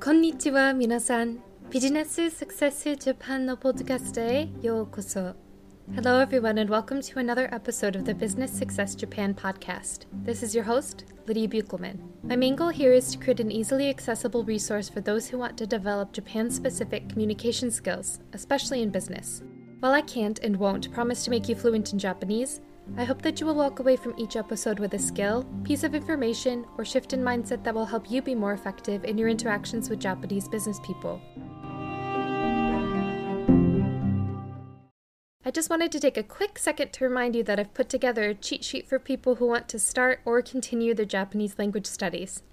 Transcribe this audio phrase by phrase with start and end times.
[0.00, 1.38] こんにちは皆さん。
[1.70, 5.34] ビジネス Success Japan のポッドキャストへようこそ。
[5.94, 10.06] Hello everyone and welcome to another episode of the Business Success Japan podcast.
[10.24, 11.98] This is your host, Lydia Buchelman.
[12.24, 15.58] My main goal here is to create an easily accessible resource for those who want
[15.58, 19.42] to develop Japan-specific communication skills, especially in business.
[19.80, 22.62] While I can't and won't promise to make you fluent in Japanese,
[22.97, 25.95] I hope that you will walk away from each episode with a skill, piece of
[25.95, 29.89] information, or shift in mindset that will help you be more effective in your interactions
[29.89, 31.21] with Japanese business people.
[35.43, 38.23] I just wanted to take a quick second to remind you that I've put together
[38.23, 42.43] a cheat sheet for people who want to start or continue their Japanese language studies.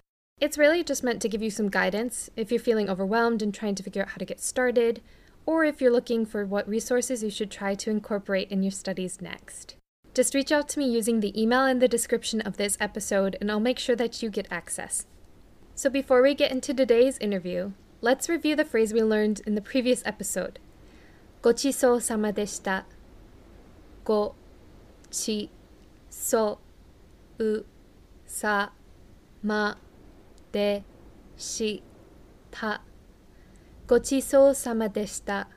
[0.40, 3.74] It's really just meant to give you some guidance if you're feeling overwhelmed and trying
[3.74, 5.02] to figure out how to get started,
[5.46, 9.20] or if you're looking for what resources you should try to incorporate in your studies
[9.20, 9.74] next.
[10.17, 13.49] Just reach out to me using the email in the description of this episode, and
[13.51, 15.07] I'll make sure that you get access.
[15.73, 19.61] So, before we get into today's interview, let's review the phrase we learned in the
[19.61, 20.59] previous episode.
[21.41, 22.85] ごちそうさまでした。
[24.05, 24.35] ご
[25.09, 25.49] ち
[26.11, 26.59] そ
[27.39, 27.65] う
[28.27, 28.71] さ
[29.41, 29.77] ま
[30.51, 30.83] で
[31.35, 31.63] し
[32.51, 32.81] た。
[33.87, 35.49] ごちそうさまでした。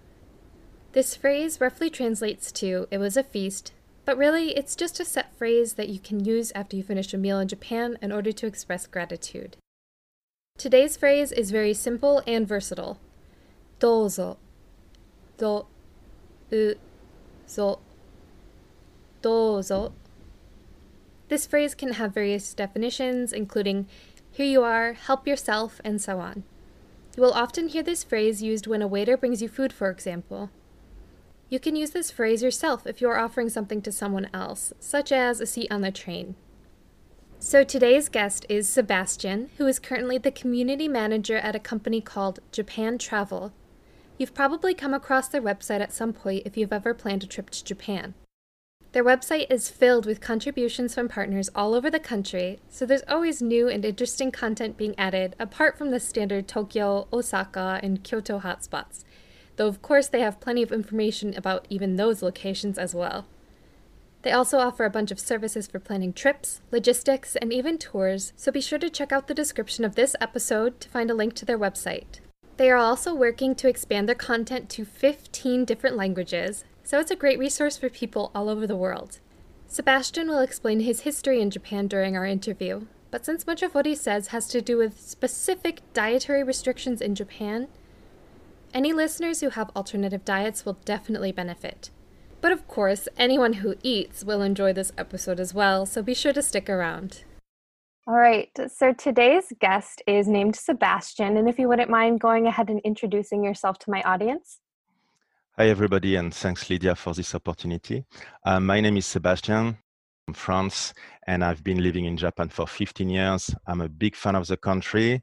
[0.92, 3.74] This phrase roughly translates to it was a feast,
[4.05, 7.17] but really, it's just a set phrase that you can use after you finish a
[7.17, 9.57] meal in Japan in order to express gratitude.
[10.57, 12.99] Today's phrase is very simple and versatile.
[13.79, 14.37] Dozo.
[15.37, 15.65] Do.
[16.51, 16.75] U.
[17.47, 17.79] Zo.
[19.21, 19.93] Dozo.
[21.29, 23.87] This phrase can have various definitions, including
[24.31, 26.43] here you are, help yourself, and so on.
[27.15, 30.49] You will often hear this phrase used when a waiter brings you food, for example.
[31.51, 35.11] You can use this phrase yourself if you are offering something to someone else, such
[35.11, 36.35] as a seat on the train.
[37.39, 42.39] So today's guest is Sébastien, who is currently the community manager at a company called
[42.53, 43.51] Japan Travel.
[44.17, 47.49] You've probably come across their website at some point if you've ever planned a trip
[47.49, 48.13] to Japan.
[48.93, 53.41] Their website is filled with contributions from partners all over the country, so there's always
[53.41, 59.03] new and interesting content being added apart from the standard Tokyo, Osaka, and Kyoto hotspots
[59.61, 63.27] though of course they have plenty of information about even those locations as well.
[64.23, 68.51] They also offer a bunch of services for planning trips, logistics, and even tours, so
[68.51, 71.45] be sure to check out the description of this episode to find a link to
[71.45, 72.21] their website.
[72.57, 77.15] They are also working to expand their content to 15 different languages, so it's a
[77.15, 79.19] great resource for people all over the world.
[79.69, 83.85] Sébastien will explain his history in Japan during our interview, but since much of what
[83.85, 87.67] he says has to do with specific dietary restrictions in Japan,
[88.73, 91.89] any listeners who have alternative diets will definitely benefit.
[92.41, 96.33] But of course, anyone who eats will enjoy this episode as well, so be sure
[96.33, 97.23] to stick around.
[98.07, 102.69] All right, so today's guest is named Sébastien, and if you wouldn't mind going ahead
[102.69, 104.59] and introducing yourself to my audience.
[105.57, 108.05] Hi, everybody, and thanks, Lydia, for this opportunity.
[108.43, 109.77] Uh, my name is Sébastien.
[110.27, 110.93] I'm France,
[111.27, 113.53] and I've been living in Japan for 15 years.
[113.67, 115.21] I'm a big fan of the country.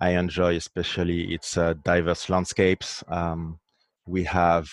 [0.00, 3.04] I enjoy especially its uh, diverse landscapes.
[3.08, 3.58] Um,
[4.06, 4.68] we have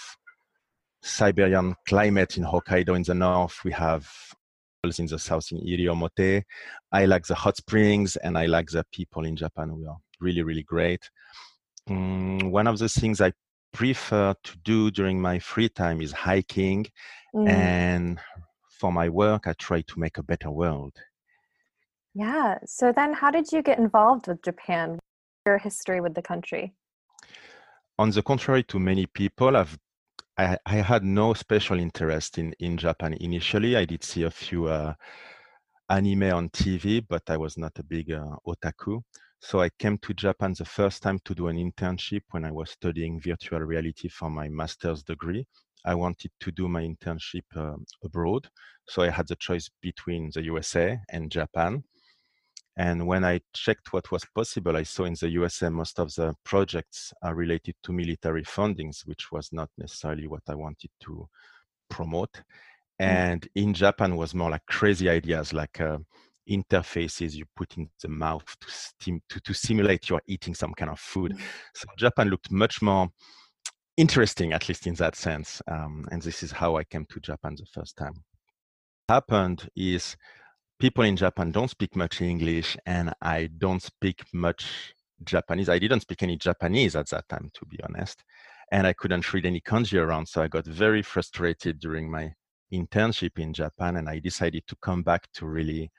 [1.01, 3.59] Siberian climate in Hokkaido in the north.
[3.63, 4.09] We have
[4.97, 6.43] in the south in Iriomote.
[6.93, 9.75] I like the hot springs and I like the people in Japan.
[9.75, 11.09] We are really, really great.
[11.89, 13.33] Um, one of the things I
[13.73, 16.85] prefer to do during my free time is hiking.
[17.35, 17.49] Mm.
[17.49, 18.19] And
[18.79, 20.93] for my work, I try to make a better world.
[22.13, 22.57] Yeah.
[22.65, 24.99] So then, how did you get involved with Japan?
[25.47, 26.73] Your history with the country?
[27.97, 29.77] On the contrary to many people, I've
[30.37, 33.75] I, I had no special interest in, in Japan initially.
[33.75, 34.93] I did see a few uh,
[35.89, 39.01] anime on TV, but I was not a big uh, otaku.
[39.39, 42.69] So I came to Japan the first time to do an internship when I was
[42.69, 45.47] studying virtual reality for my master's degree.
[45.85, 48.47] I wanted to do my internship uh, abroad.
[48.87, 51.83] So I had the choice between the USA and Japan.
[52.77, 56.35] And when I checked what was possible, I saw in the USA most of the
[56.45, 61.27] projects are related to military fundings, which was not necessarily what I wanted to
[61.89, 62.33] promote.
[63.01, 63.05] Mm.
[63.05, 65.97] And in Japan was more like crazy ideas, like uh,
[66.47, 70.91] interfaces you put in the mouth to, steam, to, to simulate you're eating some kind
[70.91, 71.33] of food.
[71.33, 71.41] Mm.
[71.73, 73.09] So Japan looked much more
[73.97, 75.63] interesting, at least in that sense.
[75.67, 78.13] Um, and this is how I came to Japan the first time.
[79.07, 80.15] What happened is
[80.79, 84.93] people in Japan don't speak much English, and I don't speak much
[85.23, 85.69] Japanese.
[85.69, 88.23] I didn't speak any Japanese at that time, to be honest,
[88.71, 90.27] and I couldn't read any kanji around.
[90.27, 92.33] So I got very frustrated during my
[92.71, 95.91] internship in Japan, and I decided to come back to really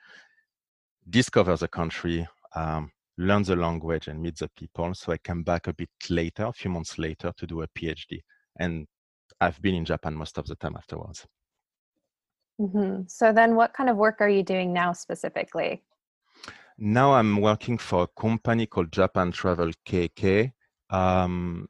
[1.09, 4.93] discover the country, um, learn the language and meet the people.
[4.93, 8.19] So I came back a bit later, a few months later, to do a PhD.
[8.59, 8.87] And
[9.41, 11.25] I've been in Japan most of the time afterwards.
[12.59, 13.03] Mm-hmm.
[13.07, 15.81] So then, what kind of work are you doing now specifically?
[16.77, 20.53] Now I'm working for a company called Japan Travel KK.
[20.89, 21.67] Um,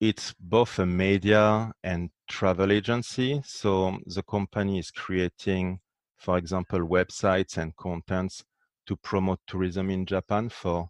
[0.00, 3.40] it's both a media and travel agency.
[3.44, 5.80] So the company is creating,
[6.16, 8.44] for example, websites and contents
[8.86, 10.88] to promote tourism in Japan for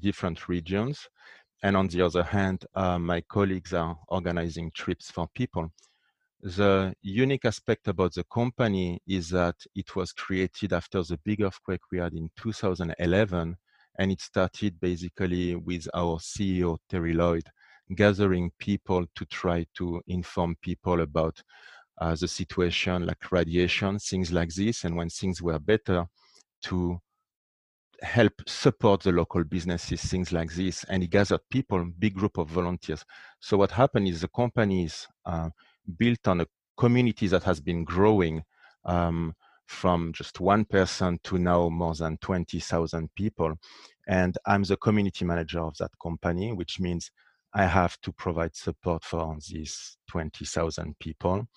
[0.00, 1.08] different regions.
[1.62, 5.72] And on the other hand, uh, my colleagues are organizing trips for people.
[6.46, 11.80] The unique aspect about the company is that it was created after the big earthquake
[11.90, 13.56] we had in 2011,
[13.98, 17.50] and it started basically with our CEO, Terry Lloyd,
[17.96, 21.42] gathering people to try to inform people about
[22.00, 26.06] uh, the situation, like radiation, things like this, and when things were better,
[26.62, 27.00] to
[28.02, 30.84] help support the local businesses, things like this.
[30.84, 33.04] And he gathered people, big group of volunteers.
[33.40, 35.50] So what happened is the companies uh,
[35.98, 36.46] built on a
[36.76, 38.42] community that has been growing
[38.84, 39.34] um,
[39.66, 43.54] from just one person to now more than 20,000 people.
[44.06, 47.10] And I'm the community manager of that company, which means
[47.52, 51.48] I have to provide support for these 20,000 people.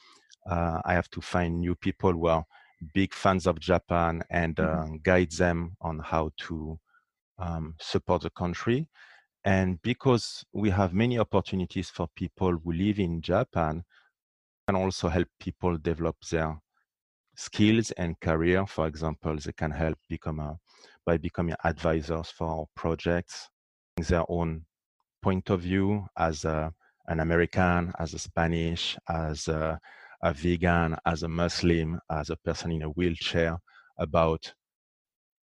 [0.49, 2.45] Uh, I have to find new people who are
[2.93, 4.93] big fans of Japan and mm-hmm.
[4.93, 6.79] uh, guide them on how to
[7.37, 8.87] um, support the country.
[9.43, 13.83] And because we have many opportunities for people who live in Japan,
[14.69, 16.56] can also help people develop their
[17.36, 18.68] skills and career.
[18.68, 20.60] For example, they can help become a,
[21.07, 23.50] by becoming advisors for projects,
[23.98, 24.66] their own
[25.24, 26.71] point of view as a,
[27.07, 29.80] an American, as a Spanish, as a,
[30.21, 33.57] a vegan, as a Muslim, as a person in a wheelchair
[33.98, 34.54] about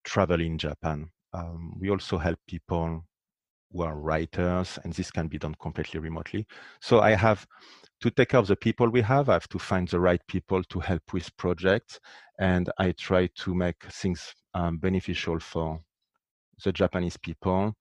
[0.03, 1.09] travel in Japan.
[1.33, 3.03] Um, we also help people
[3.71, 6.45] who are writers, and this can be done completely remotely.
[6.79, 7.47] So I have
[8.01, 10.63] to take care of the people we have, I have to find the right people
[10.63, 11.99] to help with projects,
[12.39, 15.79] and I try to make things um, beneficial for
[16.63, 17.73] the Japanese people,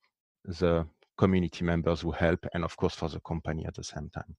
[0.44, 0.86] the
[1.18, 4.36] community members who help, and of course for the company at the same time.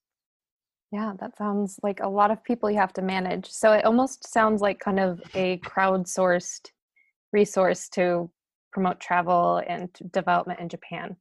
[0.92, 3.50] Yeah, that sounds like a lot of people you have to manage.
[3.50, 6.70] So it almost sounds like kind of a crowdsourced
[7.34, 8.30] resource to
[8.72, 11.18] promote travel and development in Japan.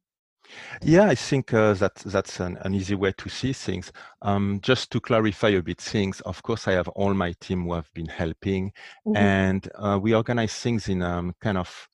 [0.82, 3.92] Yeah, I think uh, that that's an, an, easy way to see things.
[4.22, 7.74] Um, just to clarify a bit things, of course, I have all my team who
[7.74, 8.72] have been helping,
[9.06, 9.16] mm-hmm.
[9.16, 11.88] and uh, we organize things in a um, kind of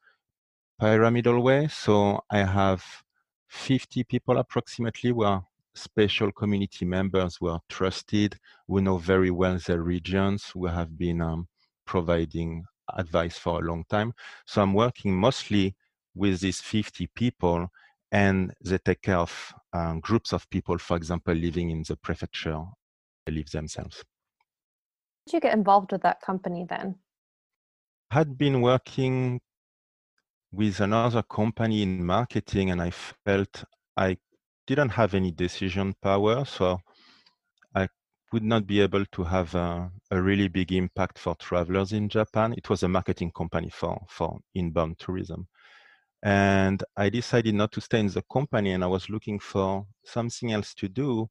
[0.81, 1.69] pyramidal way.
[1.69, 2.85] So I have
[3.49, 5.45] 50 people approximately who are
[5.75, 11.21] special community members who are trusted, who know very well their regions, who have been
[11.21, 11.49] um,
[11.85, 12.65] providing
[12.97, 14.13] advice for a long time.
[14.47, 15.77] So I'm working mostly
[16.15, 17.69] with these 50 people
[18.13, 22.61] and they take care of um, groups of people, for example, living in the prefecture,
[23.27, 23.97] they live themselves.
[23.99, 26.97] How Did you get involved with that company then?
[28.11, 29.41] I had been working
[30.53, 33.65] with another company in marketing and I felt
[33.97, 34.17] I
[34.67, 36.81] didn't have any decision power, so
[37.75, 37.89] I
[38.33, 42.55] would not be able to have a, a, really big impact for travelers in Japan.
[42.57, 45.47] It was a marketing company for, for inbound tourism.
[46.23, 50.53] And I decided not to stay in the company and I was looking for something
[50.53, 51.29] else to do.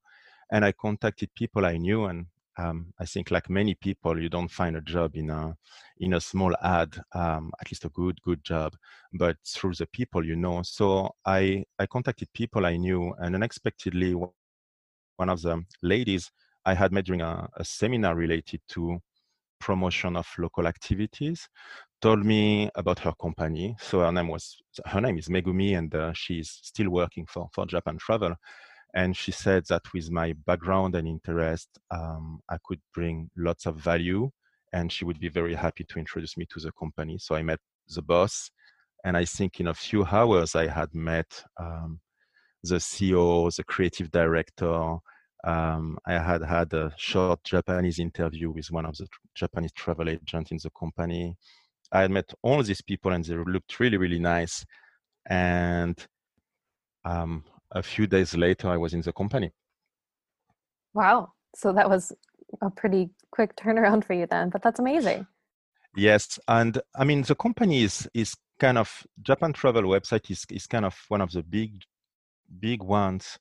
[0.52, 2.26] And I contacted people I knew and
[2.60, 5.56] um, I think like many people, you don't find a job in a
[6.00, 8.74] in a small ad, um, at least a good good job,
[9.14, 10.62] but through the people you know.
[10.64, 16.32] So I I contacted people I knew, and unexpectedly, one of the ladies
[16.66, 19.00] I had met during a, a seminar related to
[19.60, 21.48] promotion of local activities
[22.02, 23.76] told me about her company.
[23.80, 27.66] So her name was her name is Megumi, and uh, she's still working for for
[27.66, 28.36] Japan Travel.
[28.96, 33.76] And she said that with my background and interest, um, I could bring lots of
[33.76, 34.32] value,
[34.74, 37.18] and she would be very happy to introduce me to the company.
[37.20, 38.50] So I met the boss,
[39.04, 42.00] and I think in a few hours I had met um,
[42.64, 44.98] the CEO, the creative director.
[45.46, 50.52] Um, I had had a short Japanese interview with one of the Japanese travel agents
[50.52, 51.38] in the company.
[51.92, 54.66] I had met all these people and they looked really, really nice.
[55.30, 55.98] And
[57.06, 59.52] um, a few days later, I was in the company.
[60.94, 61.34] Wow.
[61.56, 62.12] So that was
[62.62, 65.28] a pretty quick turnaround for you then, but that's amazing.
[65.96, 66.40] Yes.
[66.48, 70.86] And I mean, the company is, is kind of, Japan Travel website is, is kind
[70.86, 71.82] of one of the big,
[72.60, 73.40] big ones.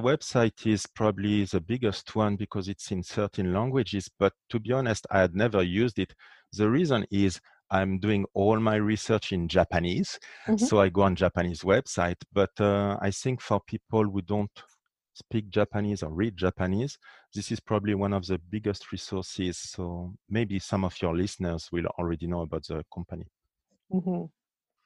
[0.00, 5.06] Website is probably the biggest one because it's in certain languages, but to be honest,
[5.10, 6.14] I had never used it.
[6.52, 10.64] The reason is I'm doing all my research in Japanese, mm-hmm.
[10.64, 12.16] so I go on Japanese website.
[12.32, 14.50] But uh, I think for people who don't
[15.14, 16.98] speak Japanese or read Japanese,
[17.34, 19.58] this is probably one of the biggest resources.
[19.58, 23.26] So maybe some of your listeners will already know about the company.
[23.92, 24.24] Mm-hmm.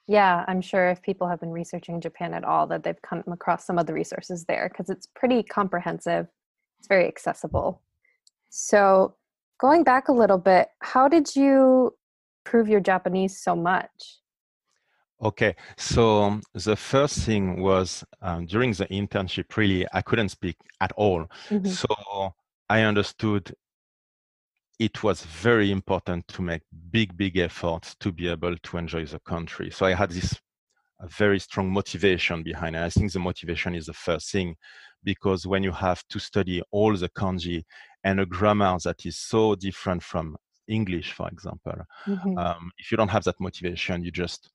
[0.08, 3.64] Yeah, I'm sure if people have been researching Japan at all, that they've come across
[3.66, 6.26] some of the resources there because it's pretty comprehensive.
[6.80, 7.80] It's very accessible.
[8.50, 9.14] So,
[9.60, 11.94] going back a little bit, how did you
[12.44, 14.18] improve your Japanese so much?
[15.22, 20.90] Okay, so the first thing was um, during the internship, really, I couldn't speak at
[20.96, 21.26] all.
[21.48, 21.68] Mm-hmm.
[21.68, 22.34] So
[22.68, 23.54] I understood
[24.80, 29.20] it was very important to make big, big efforts to be able to enjoy the
[29.20, 29.70] country.
[29.70, 30.34] So I had this
[31.02, 32.82] very strong motivation behind it.
[32.82, 34.56] I think the motivation is the first thing
[35.04, 37.62] because when you have to study all the kanji
[38.02, 40.36] and a grammar that is so different from
[40.72, 41.74] English, for example,
[42.06, 42.38] mm-hmm.
[42.38, 44.50] um, if you don't have that motivation, you just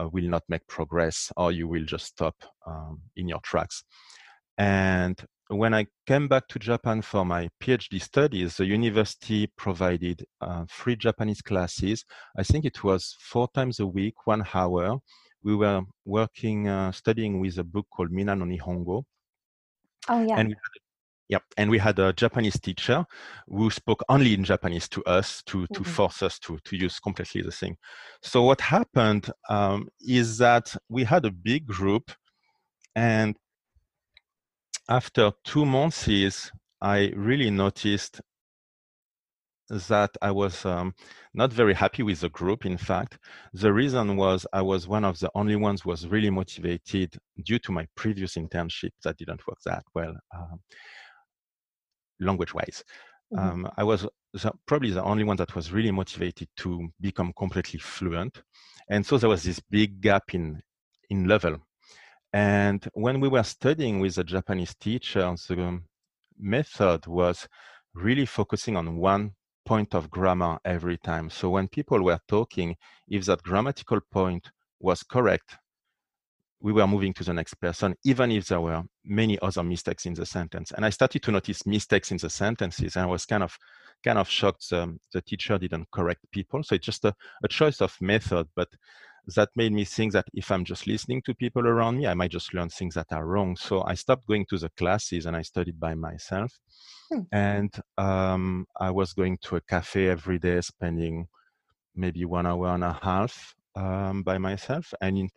[0.00, 2.36] uh, will not make progress or you will just stop
[2.66, 3.84] um, in your tracks.
[4.58, 5.16] And
[5.48, 10.96] when I came back to Japan for my PhD studies, the university provided uh, free
[10.96, 12.04] Japanese classes.
[12.38, 14.98] I think it was four times a week, one hour.
[15.42, 19.04] We were working, uh, studying with a book called Minna no Nihongo.
[20.08, 20.38] Oh, yeah.
[20.38, 20.83] And we had,
[21.28, 23.04] yep, and we had a Japanese teacher
[23.48, 25.74] who spoke only in Japanese to us to, mm-hmm.
[25.74, 27.76] to force us to, to use completely the thing.
[28.22, 32.10] So what happened um, is that we had a big group
[32.96, 33.36] and
[34.88, 36.50] after two months is
[36.80, 38.20] I really noticed
[39.70, 40.94] that I was um,
[41.32, 42.66] not very happy with the group.
[42.66, 43.18] In fact,
[43.54, 47.58] the reason was I was one of the only ones who was really motivated due
[47.60, 50.60] to my previous internship that didn't work that well, um,
[52.20, 52.84] language-wise.
[53.32, 53.48] Mm-hmm.
[53.48, 57.80] Um, I was the, probably the only one that was really motivated to become completely
[57.80, 58.42] fluent,
[58.88, 60.62] and so there was this big gap in
[61.10, 61.58] in level
[62.34, 65.80] and when we were studying with a Japanese teacher, the
[66.36, 67.46] method was
[67.94, 71.30] really focusing on one point of grammar every time.
[71.30, 72.74] So when people were talking,
[73.06, 75.58] if that grammatical point was correct,
[76.64, 80.14] we were moving to the next person, even if there were many other mistakes in
[80.14, 80.72] the sentence.
[80.72, 83.58] And I started to notice mistakes in the sentences, and I was kind of
[84.02, 86.62] kind of shocked the, the teacher didn't correct people.
[86.62, 88.68] So it's just a, a choice of method, but
[89.36, 92.30] that made me think that if I'm just listening to people around me, I might
[92.30, 93.56] just learn things that are wrong.
[93.56, 96.58] So I stopped going to the classes and I studied by myself.
[97.10, 97.20] Hmm.
[97.30, 101.28] And um, I was going to a cafe every day, spending
[101.94, 104.92] maybe one hour and a half um, by myself.
[105.00, 105.28] And in,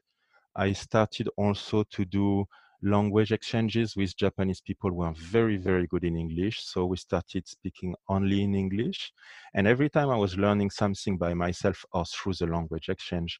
[0.57, 2.45] I started also to do
[2.81, 6.63] language exchanges with Japanese people who are very, very good in English.
[6.63, 9.11] So we started speaking only in English.
[9.53, 13.39] And every time I was learning something by myself or through the language exchange,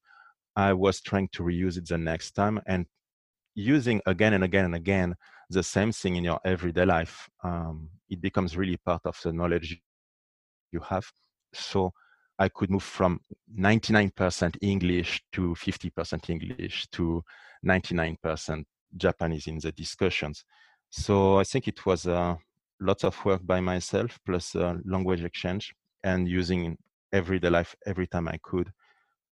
[0.56, 2.86] I was trying to reuse it the next time and
[3.54, 5.16] using again and again and again
[5.50, 7.28] the same thing in your everyday life.
[7.44, 9.82] Um, it becomes really part of the knowledge
[10.72, 11.06] you have.
[11.54, 11.94] So
[12.40, 13.20] I could move from
[13.58, 17.24] 99% English to 50% English to
[17.66, 18.64] 99%
[18.96, 20.46] Japanese in the discussions.
[20.90, 22.36] So I think it was uh,
[22.80, 26.78] lots of work by myself plus uh, language exchange and using
[27.12, 28.72] everyday life every time I could.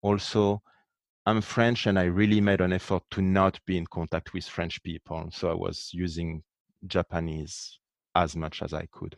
[0.03, 0.63] Also,
[1.27, 4.83] I'm French and I really made an effort to not be in contact with French
[4.83, 5.29] people.
[5.31, 6.43] So I was using
[6.87, 7.79] Japanese
[8.15, 9.17] as much as I could.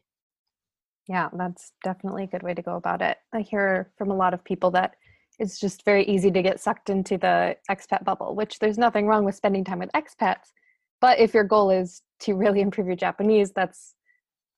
[1.11, 3.19] Yeah, that's definitely a good way to go about it.
[3.33, 4.95] I hear from a lot of people that
[5.41, 9.25] it's just very easy to get sucked into the expat bubble, which there's nothing wrong
[9.25, 10.53] with spending time with expats.
[11.01, 13.97] But if your goal is to really improve your Japanese, that's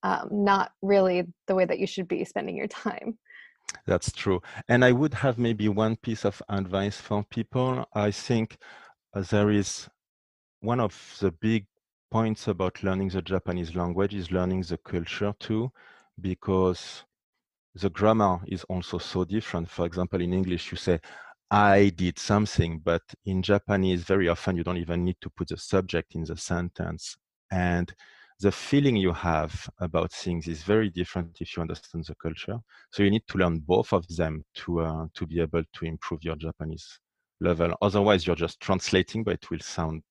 [0.03, 3.17] um, not really the way that you should be spending your time.
[3.87, 4.39] That's true.
[4.67, 7.83] And I would have maybe one piece of advice for people.
[7.95, 8.57] I think
[9.15, 9.89] uh, there is
[10.59, 11.65] one of the big
[12.11, 15.71] points about learning the Japanese language is learning the culture too,
[16.19, 17.03] because
[17.75, 19.69] the grammar is also so different.
[19.69, 20.99] For example, in English, you say,
[21.49, 25.57] I did something, but in Japanese, very often you don't even need to put the
[25.57, 27.17] subject in the sentence.
[27.51, 27.93] And
[28.39, 32.57] the feeling you have about things is very different if you understand the culture.
[32.91, 36.23] So you need to learn both of them to uh, to be able to improve
[36.23, 36.99] your Japanese
[37.39, 37.75] level.
[37.81, 40.01] Otherwise, you're just translating, but it will sound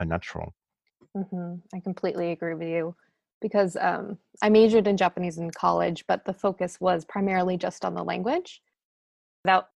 [0.00, 0.52] unnatural.
[1.16, 1.54] Mm-hmm.
[1.74, 2.94] I completely agree with you
[3.40, 7.94] because um, I majored in Japanese in college, but the focus was primarily just on
[7.94, 8.62] the language,
[9.44, 9.68] without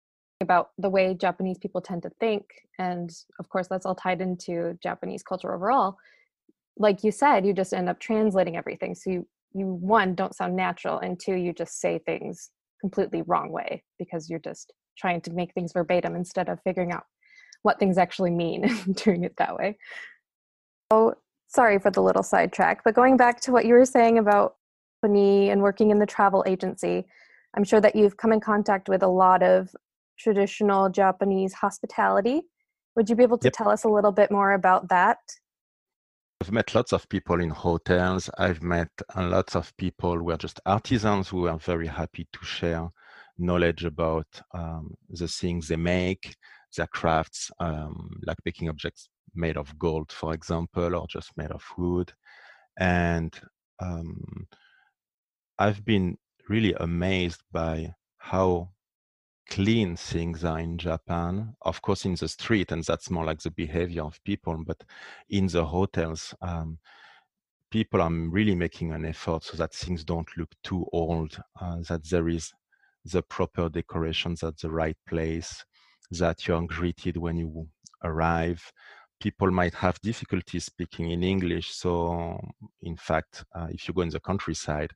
[0.42, 2.46] about the way Japanese people tend to think,
[2.78, 5.98] and of course that's all tied into Japanese culture overall
[6.82, 10.56] like you said you just end up translating everything so you you one don't sound
[10.56, 15.32] natural and two you just say things completely wrong way because you're just trying to
[15.32, 17.04] make things verbatim instead of figuring out
[17.64, 19.78] what things actually mean and doing it that way.
[20.92, 21.14] Oh,
[21.50, 24.56] sorry for the little sidetrack, but going back to what you were saying about
[25.02, 27.06] company and working in the travel agency,
[27.56, 29.76] I'm sure that you've come in contact with a lot of
[30.18, 32.44] traditional Japanese hospitality.
[32.96, 33.54] Would you be able to yep.
[33.54, 35.18] tell us a little bit more about that?
[36.42, 38.30] I've met lots of people in hotels.
[38.38, 42.90] I've met lots of people who are just artisans who are very happy to share
[43.38, 46.36] knowledge about um, the things they make,
[46.78, 51.64] their crafts, um, like making objects made of gold, for example, or just made of
[51.78, 52.14] wood.
[52.78, 53.34] And
[53.82, 54.48] um,
[55.58, 56.18] I've been
[56.48, 58.70] really amazed by how
[59.50, 61.56] clean things are in Japan.
[61.62, 64.84] Of course, in the street, and that's more like the behavior of people, but
[65.30, 66.78] in the hotels, um,
[67.72, 72.08] people are really making an effort so that things don't look too old, uh, that
[72.10, 72.54] there is
[73.06, 75.64] the proper decorations at the right place,
[76.12, 77.68] that you're greeted when you
[78.04, 78.72] arrive.
[79.20, 81.72] People might have difficulty speaking in English.
[81.72, 82.40] So,
[82.82, 84.92] in fact, uh, if you go in the countryside,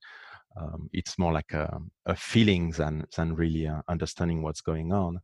[0.55, 5.19] um, it's more like a, a, feeling than than really uh, understanding what's going on.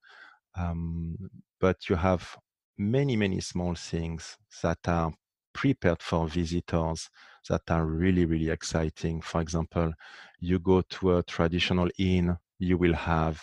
[0.58, 1.16] Um,
[1.60, 2.36] but you have
[2.78, 5.12] many many small things that are
[5.54, 7.10] prepared for visitors
[7.50, 9.22] that are really really exciting.
[9.22, 9.94] For example,
[10.40, 13.42] you go to a traditional inn, you will have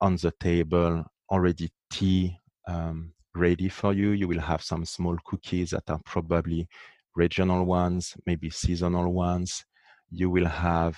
[0.00, 4.10] on the table already tea um, ready for you.
[4.10, 6.68] You will have some small cookies that are probably
[7.14, 9.64] regional ones, maybe seasonal ones
[10.10, 10.96] you will have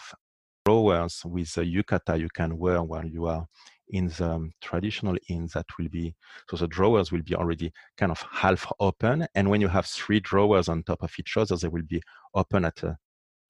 [0.64, 3.46] drawers with a yukata you can wear while you are
[3.90, 6.14] in the um, traditional inn that will be
[6.48, 10.20] so the drawers will be already kind of half open and when you have three
[10.20, 12.00] drawers on top of each other they will be
[12.34, 12.96] open at a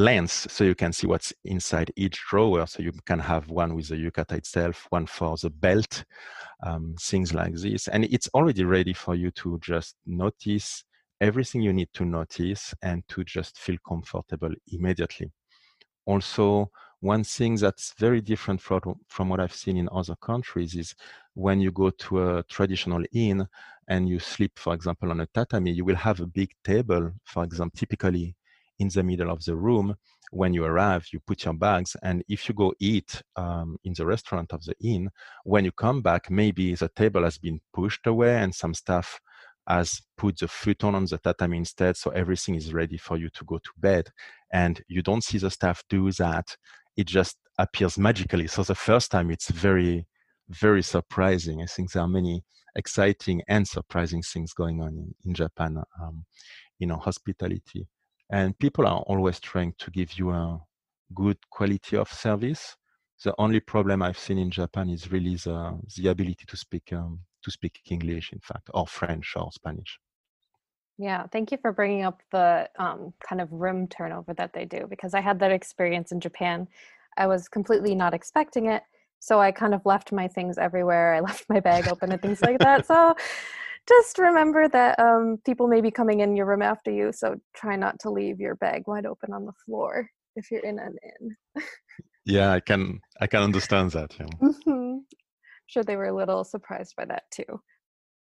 [0.02, 2.66] length so you can see what's inside each drawer.
[2.66, 6.04] So you can have one with the yukata itself one for the belt
[6.62, 7.88] um, things like this.
[7.88, 10.84] And it's already ready for you to just notice
[11.20, 15.30] everything you need to notice and to just feel comfortable immediately.
[16.06, 20.94] Also one thing that's very different from, from what I've seen in other countries is
[21.34, 23.46] when you go to a traditional inn
[23.88, 27.42] and you sleep, for example, on a tatami, you will have a big table, for
[27.42, 28.36] example, typically
[28.82, 29.94] in the middle of the room.
[30.40, 34.06] When you arrive, you put your bags, and if you go eat um, in the
[34.06, 35.10] restaurant of the inn,
[35.44, 39.20] when you come back, maybe the table has been pushed away and some stuff
[39.66, 43.44] has put the futon on the tatami instead, so everything is ready for you to
[43.44, 44.04] go to bed.
[44.52, 46.56] And you don't see the staff do that.
[46.96, 48.46] It just appears magically.
[48.48, 50.06] So the first time it's very,
[50.48, 51.62] very surprising.
[51.62, 52.42] I think there are many
[52.74, 56.24] exciting and surprising things going on in, in Japan, um,
[56.78, 57.86] you know, hospitality.
[58.32, 60.58] And people are always trying to give you a
[61.14, 62.76] good quality of service.
[63.22, 67.20] The only problem I've seen in Japan is really the, the ability to speak um,
[67.44, 69.98] to speak English, in fact, or French or Spanish.
[70.98, 74.86] Yeah, thank you for bringing up the um, kind of room turnover that they do
[74.88, 76.68] because I had that experience in Japan.
[77.16, 78.82] I was completely not expecting it.
[79.18, 81.14] So I kind of left my things everywhere.
[81.14, 82.86] I left my bag open and things like that.
[82.86, 83.14] So
[83.88, 87.12] just remember that um, people may be coming in your room after you.
[87.12, 90.78] So try not to leave your bag wide open on the floor if you're in
[90.78, 91.64] an inn.
[92.24, 94.14] yeah, I can I can understand that.
[94.18, 94.26] Yeah.
[94.40, 94.98] Mm-hmm
[95.72, 97.60] sure they were a little surprised by that too.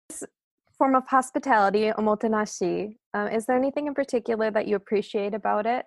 [0.10, 0.24] This
[0.78, 5.86] form of hospitality, omotenashi, uh, is there anything in particular that you appreciate about it?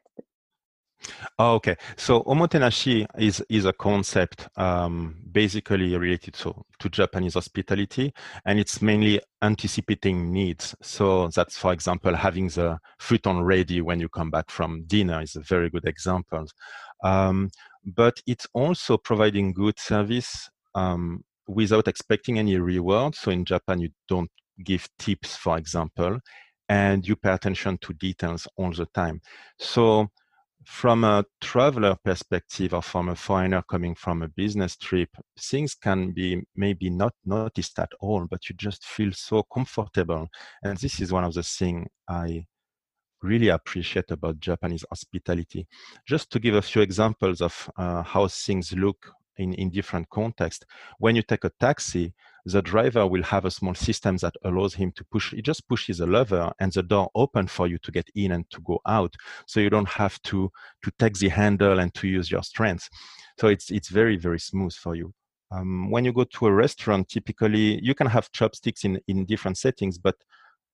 [1.38, 8.12] Oh, okay, so omotenashi is is a concept um, basically related to, to Japanese hospitality,
[8.46, 10.74] and it's mainly anticipating needs.
[10.80, 15.36] So that's, for example, having the futon ready when you come back from dinner is
[15.36, 16.46] a very good example.
[17.02, 17.50] Um,
[17.84, 23.14] but it's also providing good service um, without expecting any reward.
[23.14, 24.30] So in Japan, you don't
[24.64, 26.18] give tips, for example,
[26.68, 29.20] and you pay attention to details all the time.
[29.58, 30.08] So
[30.64, 36.12] from a traveler perspective or from a foreigner coming from a business trip, things can
[36.12, 40.28] be maybe not noticed at all, but you just feel so comfortable.
[40.62, 42.46] And this is one of the things I
[43.22, 45.66] really appreciate about Japanese hospitality.
[46.06, 50.64] Just to give a few examples of uh, how things look in, in different contexts.
[50.98, 52.12] When you take a taxi,
[52.44, 56.00] the driver will have a small system that allows him to push, he just pushes
[56.00, 59.14] a lever and the door open for you to get in and to go out.
[59.46, 60.50] So you don't have to,
[60.82, 62.88] to take the handle and to use your strength.
[63.38, 65.12] So it's, it's very, very smooth for you.
[65.50, 69.56] Um, when you go to a restaurant, typically you can have chopsticks in, in different
[69.56, 70.16] settings, but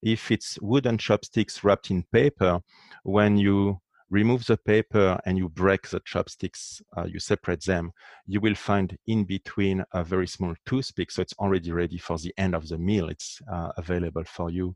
[0.02, 2.60] if it's wooden chopsticks wrapped in paper,
[3.04, 7.92] when you remove the paper and you break the chopsticks, uh, you separate them,
[8.26, 11.10] you will find in between a very small toothpick.
[11.10, 13.08] So it's already ready for the end of the meal.
[13.08, 14.74] It's uh, available for you.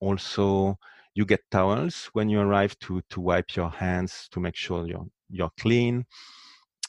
[0.00, 0.78] Also,
[1.14, 5.06] you get towels when you arrive to, to wipe your hands to make sure you're,
[5.30, 6.06] you're clean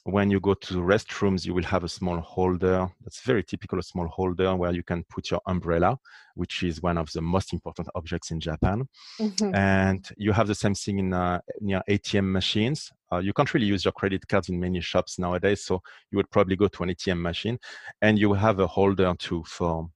[0.06, 2.90] when you go to the restrooms, you will have a small holder.
[3.02, 5.98] That's very typical, a small holder where you can put your umbrella,
[6.36, 8.84] which is one of the most important objects in Japan.
[9.20, 9.56] Mm-hmm.
[9.56, 12.92] And you have the same thing in uh, near ATM machines.
[13.12, 16.30] Uh, you can't really use your credit cards in many shops nowadays, so you would
[16.32, 17.58] probably go to an ATM machine,
[18.02, 19.90] and you have a holder too for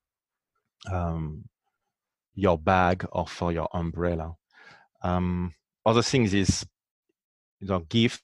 [0.89, 1.43] um,
[2.33, 4.35] your bag or for your umbrella.
[5.03, 5.53] Um,
[5.85, 6.65] other things is
[7.59, 8.23] you know, gift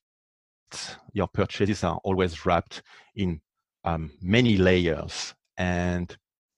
[1.13, 2.81] your purchases are always wrapped
[3.15, 3.41] in
[3.83, 6.15] um, many layers and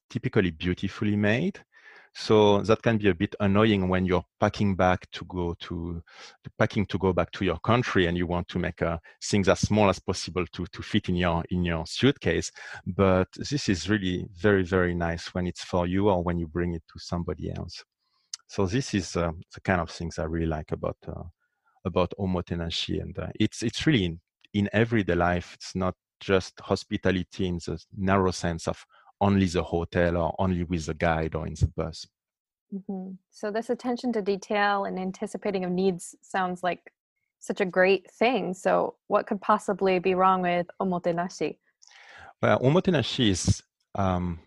[0.09, 1.59] typically beautifully made.
[2.17, 6.01] So that can be a bit annoying when you're packing back to go to
[6.57, 9.59] packing to go back to your country and you want to make uh, things as
[9.59, 12.53] small as possible to, to fit in your in your suitcase.
[12.87, 16.73] But this is really very very nice when it's for you or when you bring
[16.73, 17.83] it to somebody else.
[18.47, 21.23] So this is uh, the kind of things I really like about uh,
[21.85, 24.19] about omotenashi and uh, it's it's really in,
[24.53, 25.53] in everyday life.
[25.55, 28.85] It's not just hospitality in the narrow sense of
[29.21, 32.07] only the hotel or only with the guide or in the bus.
[32.73, 33.11] Mm-hmm.
[33.29, 36.91] so this attention to detail and anticipating of needs sounds like
[37.39, 38.55] such a great thing.
[38.55, 41.57] So what could possibly be wrong with omotenashi
[42.41, 43.63] well omotenashi is
[43.95, 44.39] um,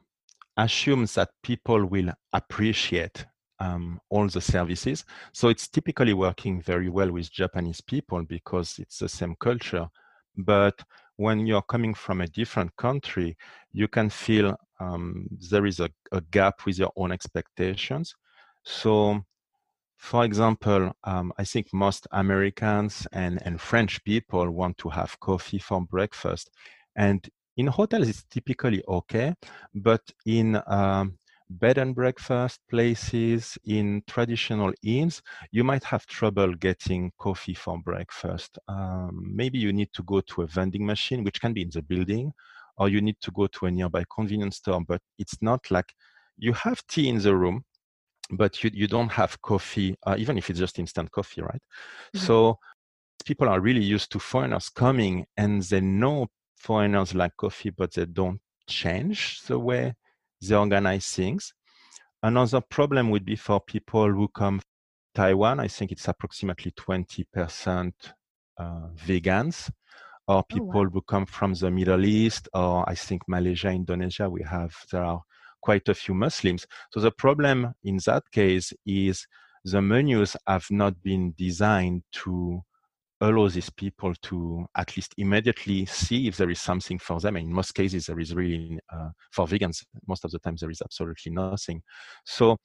[0.57, 3.27] assumes that people will appreciate
[3.61, 5.05] um, all the services.
[5.33, 9.89] So it's typically working very well with Japanese people because it's the same culture.
[10.37, 10.81] But
[11.17, 13.37] when you're coming from a different country,
[13.73, 18.15] you can feel um, there is a, a, gap with your own expectations.
[18.63, 19.21] So,
[19.97, 25.59] for example, um, I think most Americans and, and French people want to have coffee
[25.59, 26.51] for breakfast.
[26.95, 29.35] And in hotels, it's typically okay,
[29.75, 31.18] but in um,
[31.51, 38.59] bed and breakfast places, in traditional inns, you might have trouble getting coffee for breakfast.
[38.69, 41.83] Um, maybe you need to go to a vending machine, which can be in the
[41.83, 42.33] building,
[42.77, 45.93] or you need to go to a nearby convenience store, but it's not like
[46.37, 47.65] you have tea in the room,
[48.31, 51.63] but you, you don't have coffee, uh, even if it's just instant coffee, right?
[52.15, 52.27] Mm-hmm.
[52.27, 52.59] So
[53.25, 58.05] people are really used to foreigners coming and they know foreigners like coffee, but they
[58.05, 59.95] don't change the way
[60.41, 61.53] they organize things.
[62.23, 64.61] Another problem would be for people who come
[65.15, 65.61] Taiwan.
[65.61, 67.93] I think it's approximately 20%
[68.59, 69.71] uh, vegans,
[70.27, 70.91] or people oh, wow.
[70.93, 74.29] who come from the Middle East, or I think Malaysia, Indonesia.
[74.29, 75.23] We have there are
[75.61, 76.67] quite a few Muslims.
[76.93, 79.27] So the problem in that case is
[79.65, 82.63] the menus have not been designed to
[83.21, 87.37] allow these people to at least immediately see if there is something for them.
[87.37, 90.71] And in most cases, there is really, uh, for vegans, most of the time, there
[90.71, 91.83] is absolutely nothing.
[92.25, 92.57] So,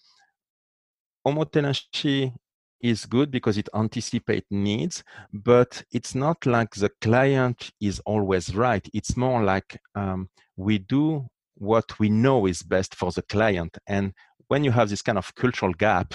[1.25, 2.33] omotenashi
[2.81, 8.87] is good because it anticipates needs, but it's not like the client is always right.
[8.93, 13.77] It's more like um, we do what we know is best for the client.
[13.87, 14.13] And
[14.49, 16.13] when you have this kind of cultural gap,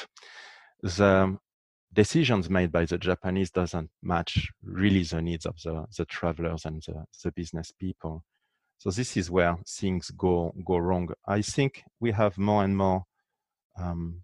[0.83, 1.39] the
[1.93, 6.83] decisions made by the Japanese doesn't match really the needs of the, the travelers and
[6.87, 8.25] the, the business people.
[8.79, 11.09] So this is where things go go wrong.
[11.27, 13.05] I think we have more and more
[13.77, 14.23] um,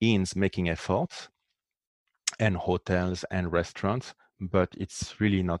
[0.00, 1.28] inns making efforts,
[2.38, 5.60] and hotels and restaurants, but it's really not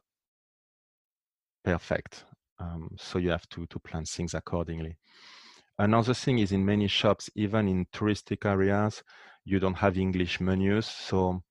[1.64, 2.24] perfect.
[2.58, 4.96] Um, so you have to to plan things accordingly.
[5.78, 9.02] Another thing is in many shops, even in touristic areas,
[9.44, 10.86] you don't have English menus.
[10.86, 11.42] So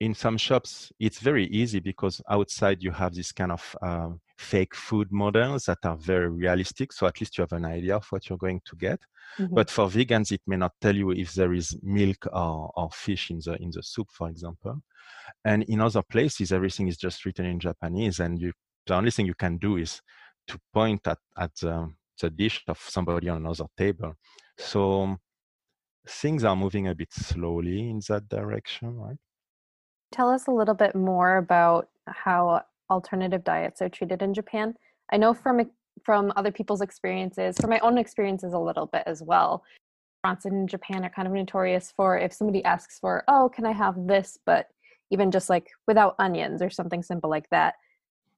[0.00, 4.74] in some shops, it's very easy because outside you have this kind of uh, fake
[4.74, 6.92] food models that are very realistic.
[6.92, 9.00] So at least you have an idea of what you're going to get.
[9.38, 9.54] Mm-hmm.
[9.54, 13.30] But for vegans, it may not tell you if there is milk or, or fish
[13.30, 14.82] in the in the soup, for example.
[15.44, 18.52] And in other places, everything is just written in Japanese, and you
[18.86, 20.00] the only thing you can do is
[20.48, 24.14] to point at at the, the dish of somebody on another table.
[24.56, 25.16] So
[26.06, 29.16] things are moving a bit slowly in that direction, right?
[30.12, 34.74] Tell us a little bit more about how alternative diets are treated in Japan.
[35.12, 35.70] I know from
[36.04, 39.62] from other people's experiences, from my own experiences a little bit as well.
[40.24, 43.72] Restaurants in Japan are kind of notorious for if somebody asks for, "Oh, can I
[43.72, 44.68] have this?" but
[45.10, 47.74] even just like without onions or something simple like that,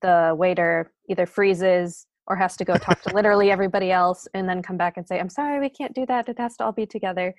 [0.00, 4.62] the waiter either freezes or has to go talk to literally everybody else and then
[4.62, 6.28] come back and say, I'm sorry, we can't do that.
[6.28, 7.34] It has to all be together.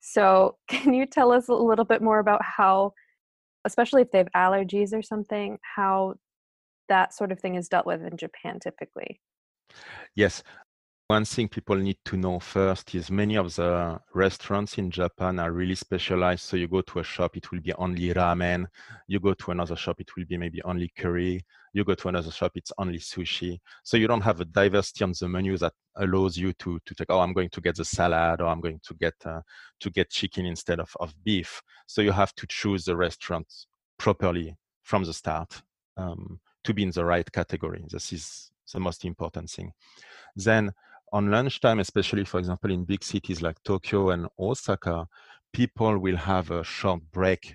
[0.00, 2.92] So, can you tell us a little bit more about how
[3.64, 6.14] especially if they have allergies or something, how
[6.88, 9.20] that sort of thing is dealt with in Japan typically.
[10.14, 10.42] Yes,
[11.08, 15.52] one thing people need to know first is many of the restaurants in Japan are
[15.52, 16.42] really specialized.
[16.42, 18.66] So you go to a shop, it will be only ramen.
[19.06, 21.42] You go to another shop, it will be maybe only curry.
[21.72, 23.58] You go to another shop, it's only sushi.
[23.84, 27.10] So you don't have a diversity on the menu that allows you to to take.
[27.10, 29.40] Oh, I'm going to get the salad, or I'm going to get uh,
[29.80, 31.62] to get chicken instead of of beef.
[31.86, 33.46] So you have to choose the restaurant
[33.98, 35.62] properly from the start
[35.96, 37.82] um, to be in the right category.
[37.90, 39.72] This is the most important thing.
[40.36, 40.72] Then
[41.12, 45.06] on lunchtime, especially for example in big cities like Tokyo and Osaka,
[45.52, 47.54] people will have a short break,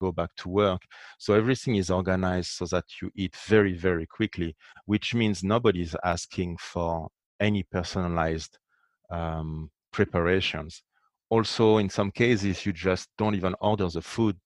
[0.00, 0.82] go back to work.
[1.18, 6.58] So everything is organized so that you eat very, very quickly, which means nobody's asking
[6.58, 7.08] for
[7.40, 8.58] any personalized
[9.10, 10.82] um, preparations.
[11.30, 14.36] Also, in some cases, you just don't even order the food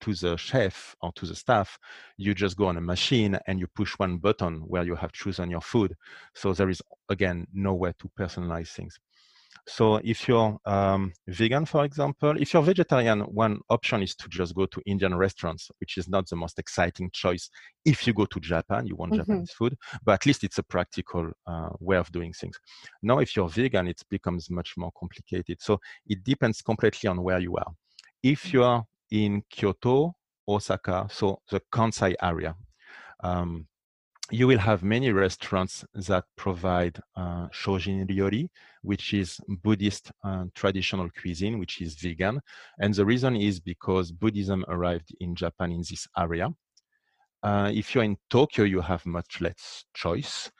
[0.00, 1.78] to the chef or to the staff,
[2.16, 5.50] you just go on a machine and you push one button where you have chosen
[5.50, 5.94] your food.
[6.34, 8.98] So there is, again, nowhere to personalize things.
[9.68, 14.54] So if you're um, vegan, for example, if you're vegetarian, one option is to just
[14.54, 17.50] go to Indian restaurants, which is not the most exciting choice.
[17.84, 19.20] If you go to Japan, you want mm-hmm.
[19.20, 22.58] Japanese food, but at least it's a practical uh, way of doing things.
[23.02, 25.58] Now, if you're vegan, it becomes much more complicated.
[25.60, 27.72] So it depends completely on where you are.
[28.22, 28.52] If mm.
[28.54, 30.14] you are in Kyoto,
[30.48, 32.54] Osaka, so the Kansai area.
[33.22, 33.66] Um,
[34.30, 38.48] you will have many restaurants that provide uh, shojin ryori,
[38.82, 42.40] which is Buddhist uh, traditional cuisine, which is vegan.
[42.78, 46.48] And the reason is because Buddhism arrived in Japan in this area.
[47.42, 50.50] Uh, if you're in Tokyo, you have much less choice.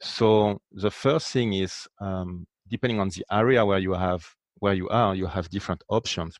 [0.00, 4.24] So the first thing is, um, depending on the area where you have
[4.60, 6.36] where you are, you have different options.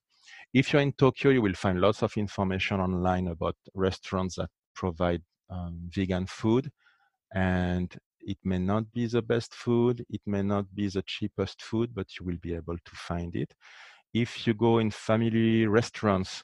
[0.54, 5.22] If you're in Tokyo, you will find lots of information online about restaurants that provide
[5.50, 6.70] um, vegan food.
[7.34, 11.94] And it may not be the best food, it may not be the cheapest food,
[11.94, 13.54] but you will be able to find it.
[14.14, 16.42] If you go in family restaurants,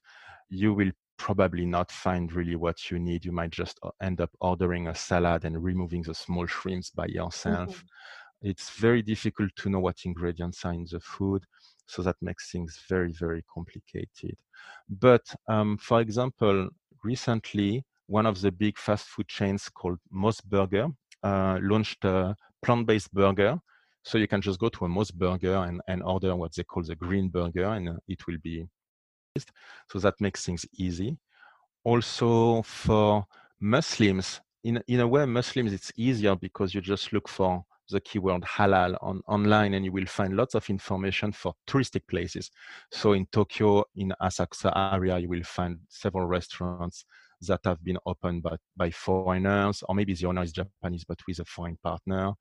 [0.50, 3.24] you will probably not find really what you need.
[3.24, 7.70] You might just end up ordering a salad and removing the small shrimps by yourself.
[7.70, 7.86] Mm-hmm.
[8.44, 11.44] It's very difficult to know what ingredients are in the food.
[11.87, 14.37] So that makes things very, very complicated.
[14.88, 16.68] But um, for example,
[17.02, 20.88] recently, one of the big fast food chains called MOS Burger
[21.22, 23.59] uh, launched a plant-based burger.
[24.02, 26.83] So you can just go to a MOS Burger and, and order what they call
[26.83, 28.66] the green burger, and uh, it will be.
[29.90, 31.16] So that makes things easy.
[31.83, 33.26] Also for
[33.59, 38.42] Muslims, in in a way, Muslims it's easier because you just look for the keyword
[38.42, 42.51] halal on online and you will find lots of information for touristic places.
[42.90, 47.05] So in Tokyo, in Asakusa area, you will find several restaurants
[47.47, 51.40] that have been opened by, by foreigners, or maybe the owner is Japanese, but with
[51.40, 52.33] a foreign partner.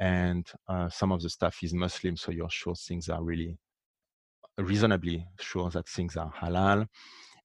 [0.00, 3.56] And uh, some of the staff is Muslim, so you're sure things are really
[4.56, 6.86] reasonably sure that things are halal.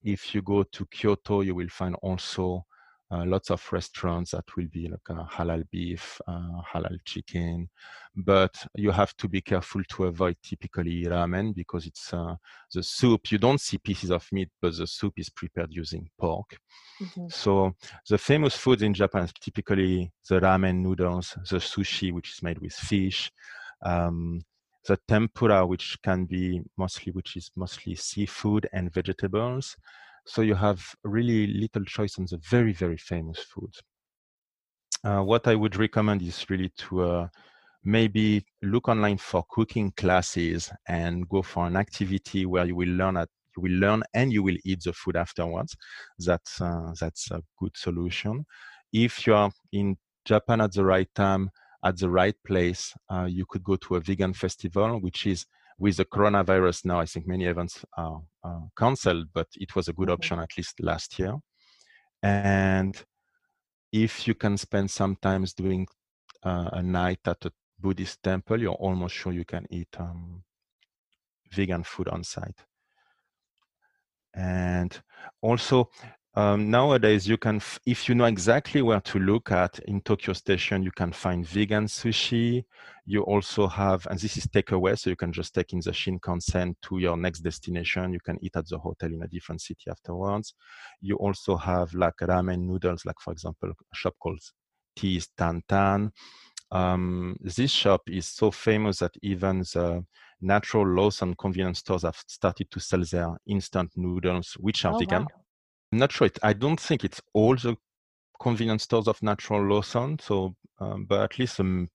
[0.04, 2.66] If you go to Kyoto, you will find also
[3.14, 7.70] uh, lots of restaurants that will be like a halal beef, uh, halal chicken,
[8.16, 12.36] but you have to be careful to avoid typically ramen because it's uh,
[12.74, 13.32] the soup.
[13.32, 16.58] You don't see pieces of meat, but the soup is prepared using pork.
[17.02, 17.28] Mm-hmm.
[17.30, 17.74] So
[18.10, 22.60] the famous foods in Japan is typically the ramen noodles, the sushi, which is made
[22.60, 23.32] with fish.
[23.86, 24.42] Um,
[24.88, 29.78] the tempura, which can be mostly, which is mostly seafood and vegetables,
[30.26, 33.82] so you have really little choice on the very, very famous foods.
[35.04, 37.28] Uh, what I would recommend is really to uh,
[37.84, 43.18] maybe look online for cooking classes and go for an activity where you will learn
[43.18, 45.76] at you will learn and you will eat the food afterwards.
[46.18, 48.46] That's uh, that's a good solution.
[48.92, 51.52] If you are in Japan at the right time,
[51.84, 55.46] at the right place, uh, you could go to a vegan festival, which is
[55.78, 59.94] with the coronavirus now, I think many events are, are cancelled, but it was a
[59.94, 60.14] good mm-hmm.
[60.14, 61.36] option at least last year.
[62.22, 63.02] And
[63.92, 65.88] if you can spend some time doing
[66.44, 70.44] uh, a night at a Buddhist temple, you're almost sure you can eat um,
[71.52, 72.60] vegan food on site.
[74.34, 75.00] And
[75.42, 75.90] also,
[76.36, 80.34] um, nowadays, you can, f- if you know exactly where to look at in Tokyo
[80.34, 82.66] Station, you can find vegan sushi.
[83.06, 86.74] You also have, and this is takeaway, so you can just take in the Shinkansen
[86.84, 88.14] to your next destination.
[88.14, 90.56] You can eat at the hotel in a different city afterwards.
[91.02, 94.42] You also have like ramen noodles, like for example, a shop called
[94.96, 96.12] T's TanTan.
[96.72, 100.04] Um, this shop is so famous that even the
[100.42, 105.24] natural Lawson convenience stores have started to sell their instant noodles, which are oh, vegan.
[105.26, 105.43] Wow
[105.94, 106.26] I'm not sure.
[106.26, 107.78] It, I don't think it's all the
[108.42, 110.18] convenience stores of Natural Lawson.
[110.18, 111.88] So, um, but at least um,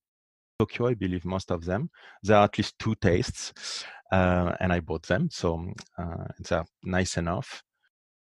[0.61, 1.91] Tokyo, I believe most of them.
[2.23, 5.67] There are at least two tastes, uh, and I bought them, so
[5.99, 7.61] uh, they're nice enough.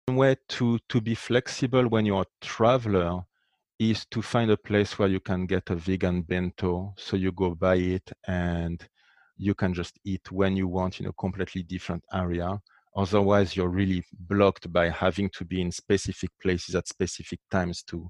[0.07, 3.21] One way to to be flexible when you're a traveler
[3.79, 6.93] is to find a place where you can get a vegan bento.
[6.97, 8.85] So you go buy it and
[9.37, 12.59] you can just eat when you want in a completely different area.
[12.95, 18.09] Otherwise, you're really blocked by having to be in specific places at specific times to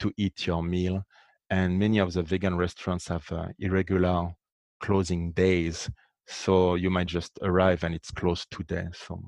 [0.00, 1.04] to eat your meal.
[1.50, 4.32] And many of the vegan restaurants have uh, irregular
[4.80, 5.90] closing days,
[6.26, 8.86] so you might just arrive and it's closed today.
[8.92, 9.20] So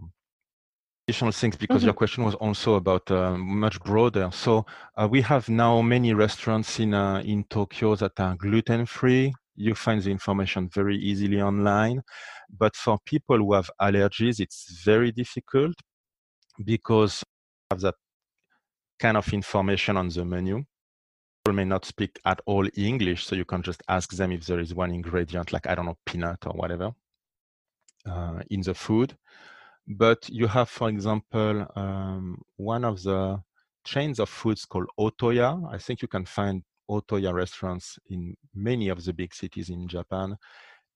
[1.06, 1.86] additional things because mm-hmm.
[1.86, 4.30] your question was also about uh, much broader.
[4.32, 4.64] So
[4.96, 9.34] uh, we have now many restaurants in uh, in Tokyo that are gluten free.
[9.56, 12.02] You find the information very easily online,
[12.50, 15.74] but for people who have allergies, it's very difficult
[16.64, 17.22] because
[17.70, 17.94] of that
[18.98, 20.64] kind of information on the menu.
[21.44, 24.60] People may not speak at all English, so you can just ask them if there
[24.60, 26.92] is one ingredient, like I don't know, peanut or whatever,
[28.06, 29.16] uh, in the food
[29.86, 33.42] but you have, for example, um, one of the
[33.84, 35.72] chains of foods called Otoya.
[35.72, 40.36] I think you can find Otoya restaurants in many of the big cities in Japan.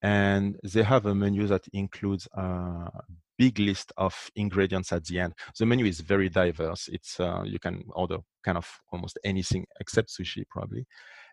[0.01, 2.89] And they have a menu that includes a
[3.37, 5.35] big list of ingredients at the end.
[5.59, 6.89] The menu is very diverse.
[6.93, 10.87] It's uh, you can order kind of almost anything except sushi, probably.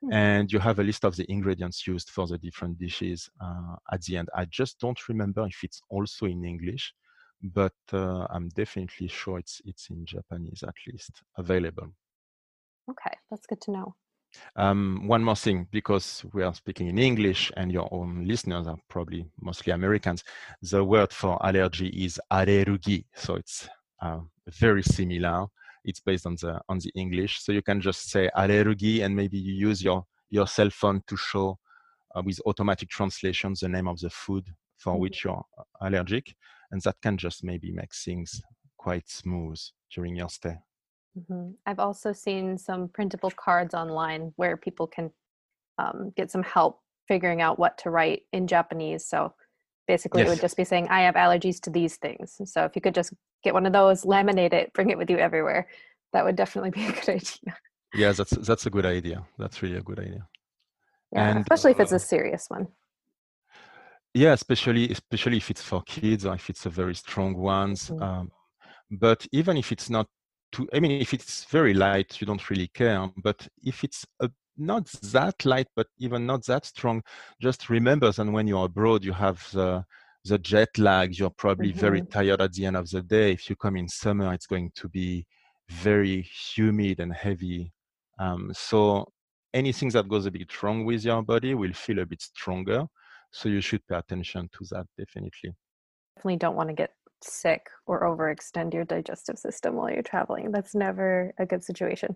[0.03, 0.13] Mm-hmm.
[0.13, 4.01] And you have a list of the ingredients used for the different dishes uh, at
[4.01, 4.29] the end.
[4.35, 6.93] I just don't remember if it's also in English
[7.41, 11.93] but uh, I'm definitely sure it's it's in Japanese at least available.
[12.89, 13.95] Okay, that's good to know.
[14.55, 18.77] Um, one more thing, because we are speaking in English and your own listeners are
[18.89, 20.23] probably mostly Americans,
[20.61, 23.67] the word for allergy is arerugi, so it's
[24.01, 25.45] uh, very similar.
[25.83, 29.37] It's based on the on the English, so you can just say arerugi, and maybe
[29.37, 31.59] you use your your cell phone to show
[32.15, 35.01] uh, with automatic translation the name of the food for mm-hmm.
[35.01, 35.43] which you're
[35.81, 36.35] allergic
[36.71, 38.41] and that can just maybe make things
[38.77, 39.59] quite smooth
[39.93, 40.57] during your stay.
[41.17, 41.51] Mm-hmm.
[41.65, 45.12] I've also seen some printable cards online where people can
[45.78, 49.06] um, get some help figuring out what to write in Japanese.
[49.06, 49.34] So
[49.88, 50.28] basically, yes.
[50.28, 52.39] it would just be saying, I have allergies to these things.
[52.45, 55.17] So if you could just get one of those, laminate it, bring it with you
[55.17, 55.67] everywhere,
[56.13, 57.58] that would definitely be a good idea.
[57.93, 59.25] Yeah, that's that's a good idea.
[59.38, 60.28] That's really a good idea.
[61.13, 62.67] Yeah, and, especially if it's a uh, serious one
[64.15, 68.01] yeah especially especially if it's for kids or if it's a very strong ones mm-hmm.
[68.01, 68.32] um,
[68.89, 70.08] but even if it's not
[70.55, 74.29] too i mean if it's very light you don't really care but if it's a,
[74.57, 77.03] not that light but even not that strong
[77.41, 79.83] just remember that when you're abroad you have the
[80.25, 81.79] the jet lag you're probably mm-hmm.
[81.79, 84.71] very tired at the end of the day if you come in summer it's going
[84.73, 85.25] to be
[85.69, 87.71] very humid and heavy
[88.19, 89.05] um, so
[89.53, 92.85] anything that goes a bit wrong with your body will feel a bit stronger
[93.31, 95.53] so you should pay attention to that definitely.
[96.15, 96.91] Definitely don't want to get
[97.25, 100.51] sick or overextend your digestive system while you're traveling.
[100.51, 102.15] That's never a good situation.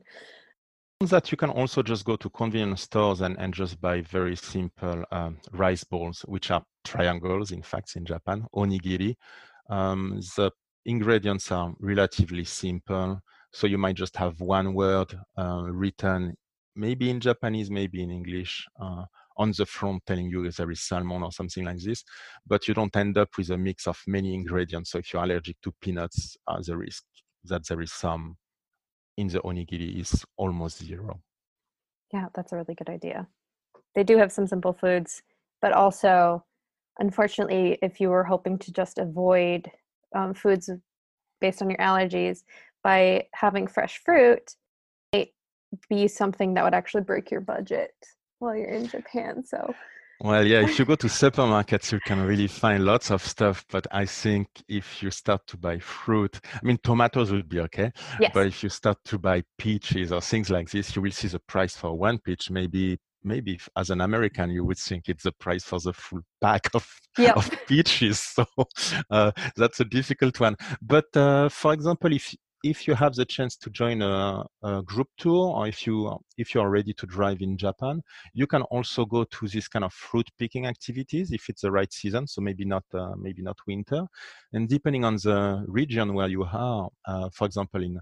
[1.02, 5.06] That you can also just go to convenience stores and, and just buy very simple
[5.12, 9.16] um, rice balls, which are triangles, in fact, in Japan, onigiri.
[9.70, 10.52] Um, the
[10.86, 13.22] ingredients are relatively simple.
[13.54, 16.36] So you might just have one word uh, written,
[16.76, 18.68] maybe in Japanese, maybe in English.
[18.80, 19.06] Uh,
[19.40, 22.04] on the front telling you there is salmon or something like this,
[22.46, 24.92] but you don't end up with a mix of many ingredients.
[24.92, 27.04] So if you're allergic to peanuts, uh, the risk
[27.46, 28.36] that there is some
[29.18, 31.22] in the onigiri is almost zero.
[32.14, 33.28] Yeah, that's a really good idea.
[33.96, 35.24] They do have some simple foods,
[35.62, 36.44] but also,
[37.00, 39.72] unfortunately, if you were hoping to just avoid
[40.16, 40.70] um, foods
[41.40, 42.44] based on your allergies
[42.84, 44.56] by having fresh fruit,
[45.14, 45.30] it
[45.90, 47.94] be something that would actually break your budget
[48.40, 49.44] while you're in Japan.
[49.46, 49.74] So
[50.22, 53.66] well, yeah, if you go to supermarkets, you can really find lots of stuff.
[53.72, 57.92] But I think if you start to buy fruit, I mean, tomatoes would be okay.
[58.20, 58.32] Yes.
[58.34, 61.40] But if you start to buy peaches or things like this, you will see the
[61.40, 62.52] price for one peach.
[62.52, 66.22] Maybe, maybe if, as an American, you would think it's the price for the full
[66.42, 66.86] pack of,
[67.18, 67.38] yep.
[67.38, 68.20] of peaches.
[68.36, 68.46] So
[69.10, 70.58] uh, that's a difficult one.
[70.82, 75.08] But uh, for example, if if you have the chance to join a, a, group
[75.18, 78.02] tour or if you if you are ready to drive in japan
[78.34, 81.94] you can also go to this kind of fruit picking activities if it's the right
[81.94, 84.06] season so maybe not uh, maybe not winter
[84.54, 88.00] and depending on the region where you are uh, for example in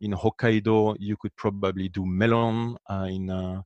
[0.00, 3.62] in hokkaido you could probably do melon uh, in uh,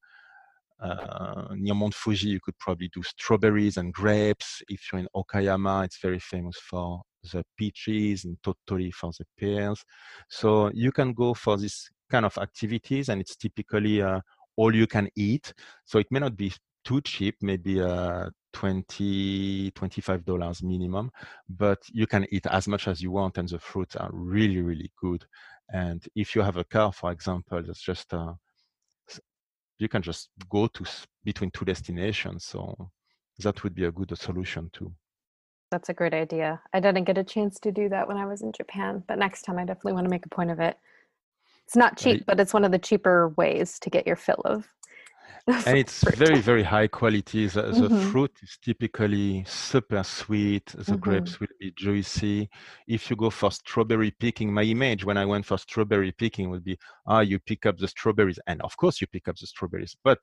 [0.80, 4.62] uh, near Mount Fuji, you could probably do strawberries and grapes.
[4.70, 7.02] If you're in Okayama, it's very famous for
[7.32, 9.84] the peaches and tottori for the pears.
[10.28, 14.20] So you can go for this kind of activities, and it's typically uh,
[14.56, 15.52] all you can eat.
[15.84, 16.52] So it may not be
[16.84, 21.10] too cheap, maybe uh, 20 25 dollars minimum
[21.48, 24.90] but you can eat as much as you want and the fruits are really really
[25.00, 25.24] good
[25.72, 28.32] and if you have a car for example that's just uh,
[29.78, 30.84] you can just go to
[31.24, 32.90] between two destinations so
[33.38, 34.92] that would be a good solution too
[35.70, 36.60] that's a great idea.
[36.72, 39.42] I didn't get a chance to do that when i was in japan but next
[39.42, 40.76] time i definitely want to make a point of it.
[41.66, 44.68] It's not cheap but it's one of the cheaper ways to get your fill of
[45.66, 47.46] and it's very very high quality.
[47.46, 48.10] The, the mm-hmm.
[48.10, 50.66] fruit is typically super sweet.
[50.66, 50.96] The mm-hmm.
[50.96, 52.50] grapes will be juicy.
[52.86, 56.64] If you go for strawberry picking my image when i went for strawberry picking would
[56.64, 58.38] be ah you pick up the strawberries.
[58.46, 60.18] And of course you pick up the strawberries but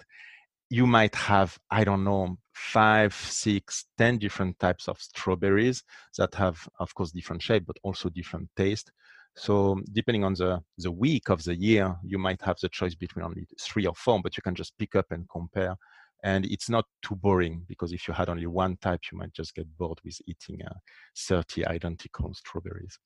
[0.69, 2.37] you might have i don't know
[2.73, 5.83] five six ten different types of strawberries
[6.17, 8.91] that have of course different shape but also different taste
[9.37, 13.23] so depending on the, the week of the year, you might have the choice between
[13.23, 15.75] only three or four, but you can just pick up and compare.
[16.23, 19.53] And it's not too boring because if you had only one type, you might just
[19.53, 20.73] get bored with eating uh,
[21.15, 22.97] 30 identical strawberries.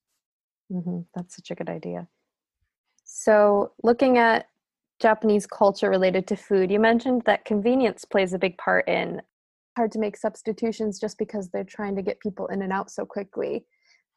[0.71, 0.99] Mm-hmm.
[1.13, 2.07] That's such a good idea.
[3.03, 4.47] So looking at
[5.01, 9.21] Japanese culture related to food, you mentioned that convenience plays a big part in
[9.75, 13.05] hard to make substitutions just because they're trying to get people in and out so
[13.05, 13.65] quickly.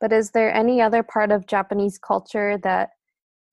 [0.00, 2.90] But is there any other part of Japanese culture that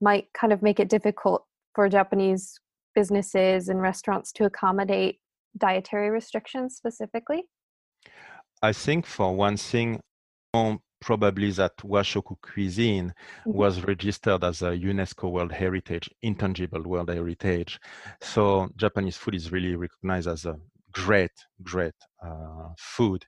[0.01, 1.45] might kind of make it difficult
[1.75, 2.59] for Japanese
[2.95, 5.19] businesses and restaurants to accommodate
[5.57, 7.43] dietary restrictions specifically?
[8.61, 9.99] I think for one thing,
[11.01, 13.51] probably that washoku cuisine mm-hmm.
[13.51, 17.79] was registered as a UNESCO World Heritage, intangible World Heritage.
[18.21, 20.57] So Japanese food is really recognized as a
[20.91, 21.31] great,
[21.63, 21.93] great
[22.25, 23.25] uh, food.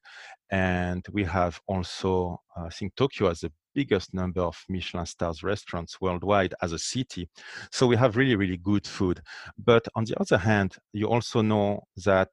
[0.51, 5.43] And we have also, uh, I think Tokyo has the biggest number of Michelin stars
[5.43, 7.27] restaurants worldwide as a city.
[7.71, 9.21] So we have really, really good food.
[9.57, 12.29] But on the other hand, you also know that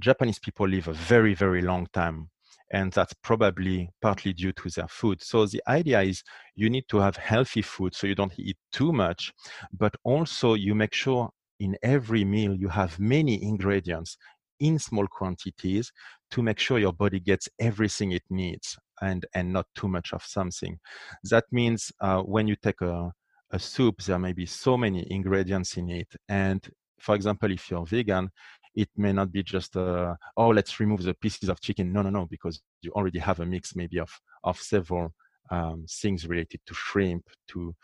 [0.00, 2.30] Japanese people live a very, very long time.
[2.70, 5.22] And that's probably partly due to their food.
[5.22, 6.22] So the idea is
[6.54, 9.32] you need to have healthy food so you don't eat too much,
[9.72, 11.30] but also you make sure
[11.60, 14.16] in every meal you have many ingredients
[14.60, 15.92] in small quantities
[16.30, 20.22] to make sure your body gets everything it needs and and not too much of
[20.24, 20.78] something.
[21.24, 23.12] That means uh, when you take a,
[23.50, 26.08] a soup there may be so many ingredients in it.
[26.28, 26.66] And
[27.00, 28.30] for example if you're vegan
[28.74, 31.92] it may not be just uh, oh let's remove the pieces of chicken.
[31.92, 34.10] No no no because you already have a mix maybe of
[34.44, 35.12] of several
[35.50, 37.74] um, things related to shrimp to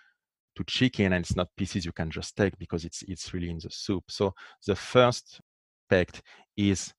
[0.57, 3.59] to chicken and it's not pieces you can just take because it's it's really in
[3.59, 4.05] the soup.
[4.09, 4.35] So
[4.67, 5.41] the first
[5.95, 6.23] aspect
[6.57, 6.93] is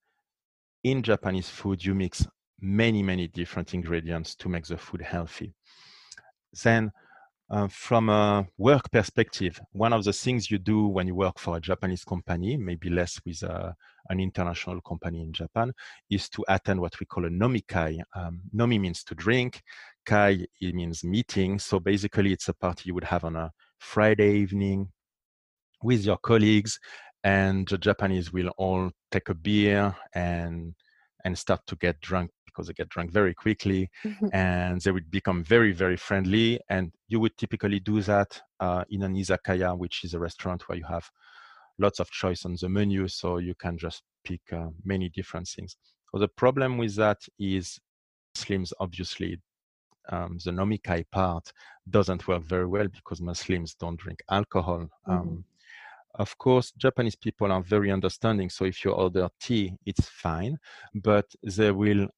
[0.84, 2.26] in Japanese food, you mix
[2.60, 5.54] many, many different ingredients to make the food healthy.
[6.64, 6.90] Then,
[7.50, 11.56] uh, from a work perspective, one of the things you do when you work for
[11.56, 13.72] a Japanese company, maybe less with a, uh,
[14.08, 15.72] an international company in Japan,
[16.10, 18.00] is to attend what we call a nomikai.
[18.14, 19.62] Um, nomi means to drink,
[20.04, 21.58] kai it means meeting.
[21.58, 24.88] So basically, it's a party you would have on a Friday evening
[25.82, 26.78] with your colleagues
[27.26, 30.74] and the Japanese will all take a beer and
[31.24, 34.28] and start to get drunk because they get drunk very quickly mm-hmm.
[34.32, 39.02] and they would become very very friendly and you would typically do that uh, in
[39.02, 41.10] an izakaya which is a restaurant where you have
[41.80, 45.76] lots of choice on the menu so you can just pick uh, many different things
[46.08, 47.80] so the problem with that is
[48.36, 49.36] muslims obviously
[50.10, 51.52] um, the nomikai part
[51.90, 55.40] doesn't work very well because muslims don't drink alcohol um, mm-hmm
[56.18, 58.50] of course, Japanese people are very understanding.
[58.50, 60.56] So if you order tea, it's fine,
[60.94, 62.08] but they will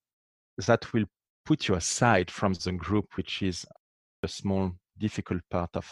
[0.67, 1.05] that will
[1.45, 3.65] put you aside from the group, which is
[4.23, 5.87] a small difficult part of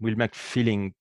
[0.00, 0.94] will make feeling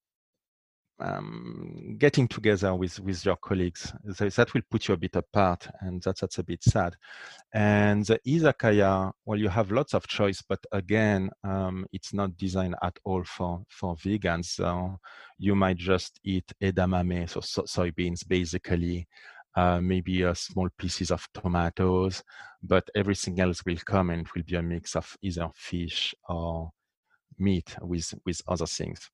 [1.01, 5.67] um, getting together with with your colleagues so that will put you a bit apart
[5.81, 6.95] and that's that's a bit sad.
[7.53, 12.75] And the izakaya well you have lots of choice but again um, it's not designed
[12.81, 14.45] at all for for vegans.
[14.45, 14.99] So
[15.37, 19.07] you might just eat edamame so, so soybeans basically
[19.55, 22.23] uh, maybe a small pieces of tomatoes
[22.63, 26.71] but everything else will come and will be a mix of either fish or
[27.37, 29.09] meat with with other things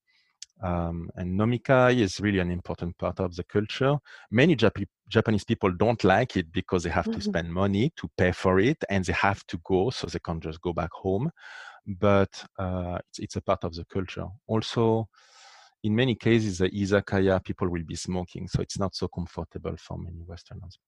[0.62, 3.96] um, and nomikai is really an important part of the culture.
[4.32, 7.20] Many Jap- Japanese people don't like it because they have mm-hmm.
[7.20, 10.42] to spend money to pay for it and they have to go, so they can't
[10.42, 11.32] just go back home.
[11.86, 14.26] But uh, it's, it's a part of the culture.
[14.48, 15.08] Also,
[15.84, 19.98] in many cases, the izakaya people will be smoking, so it's not so comfortable for
[19.98, 20.80] many Westerners.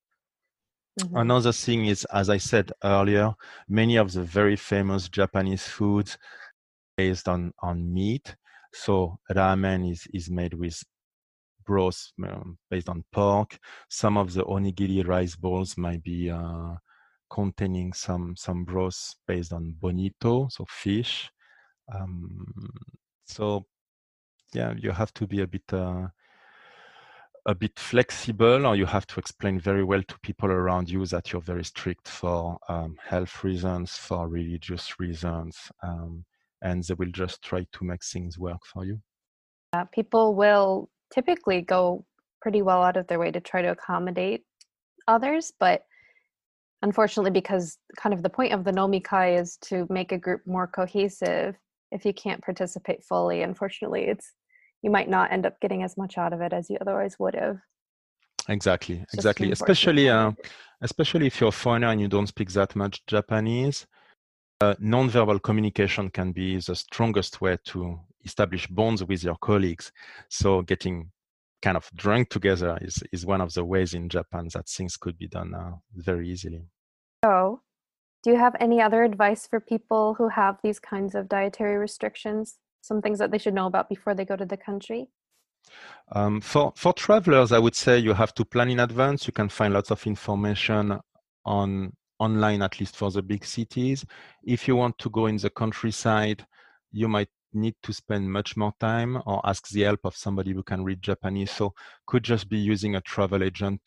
[1.00, 1.16] Mm-hmm.
[1.16, 3.34] Another thing is, as I said earlier,
[3.70, 6.18] many of the very famous Japanese foods
[6.98, 8.36] based on, on meat.
[8.74, 10.84] So ramen is, is made with
[11.66, 13.58] broth um, based on pork.
[13.90, 16.76] Some of the onigiri rice balls might be uh,
[17.30, 21.32] containing some some broth based on bonito, so fish.
[21.94, 22.46] Um,
[23.26, 23.66] so
[24.54, 26.08] yeah, you have to be a bit uh,
[27.46, 31.32] a bit flexible, or you have to explain very well to people around you that
[31.32, 36.26] you're very strict for um, health reasons, for religious reasons, um,
[36.62, 39.00] and they will just try to make things work for you.
[39.74, 42.06] Uh, people will typically go
[42.42, 44.44] pretty well out of their way to try to accommodate
[45.08, 45.84] others, but
[46.82, 50.68] unfortunately, because kind of the point of the nomikai is to make a group more
[50.68, 51.56] cohesive,
[51.92, 54.34] if you can't participate fully, unfortunately, it's
[54.82, 57.36] you might not end up getting as much out of it as you otherwise would
[57.36, 57.58] have.
[58.48, 59.52] Exactly, exactly.
[59.52, 60.32] Especially, uh,
[60.82, 63.86] especially if you're a foreigner and you don't speak that much Japanese,
[64.62, 69.92] uh, non-verbal communication can be the strongest way to establish bonds with your colleagues.
[70.30, 71.12] So getting
[71.62, 75.18] kind of drunk together is, is one of the ways in Japan that things could
[75.18, 76.64] be done uh, very easily.
[77.24, 77.62] So,
[78.24, 82.58] do you have any other advice for people who have these kinds of dietary restrictions?
[82.82, 85.10] Some things that they should know about before they go to the country?
[86.14, 89.28] Um, for for travelers, I would say you have to plan in advance.
[89.28, 91.00] You can find lots of information
[91.46, 94.06] on online, at least for the big cities.
[94.44, 96.46] If you want to go in the countryside,
[96.92, 100.64] you might need to spend much more time or ask the help of somebody who
[100.64, 101.52] can read Japanese.
[101.52, 101.74] So
[102.06, 103.82] could just be using a travel agent,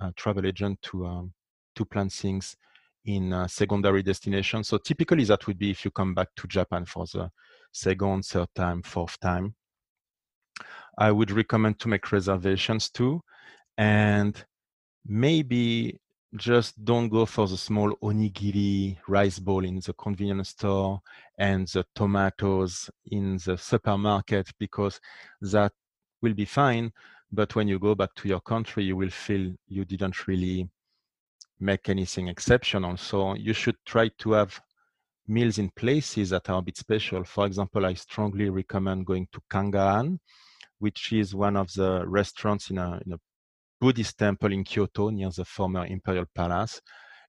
[0.00, 1.32] a travel agent to um,
[1.76, 2.56] to plan things
[3.06, 4.62] in secondary destination.
[4.62, 7.30] So typically that would be if you come back to Japan for the
[7.72, 9.54] second, third time, fourth time.
[10.98, 13.22] I would recommend to make reservations too,
[13.78, 14.44] and
[15.06, 15.98] maybe
[16.36, 21.00] just don't go for the small onigiri rice bowl in the convenience store
[21.38, 25.00] and the tomatoes in the supermarket because
[25.40, 25.72] that
[26.22, 26.92] will be fine.
[27.32, 30.68] But when you go back to your country you will feel you didn't really
[31.58, 32.96] make anything exceptional.
[32.96, 34.60] So you should try to have
[35.26, 37.24] meals in places that are a bit special.
[37.24, 40.18] For example i strongly recommend going to kangaan
[40.78, 43.20] which is one of the restaurants in a, in a
[43.80, 46.80] Buddhist temple in Kyoto near the former imperial palace.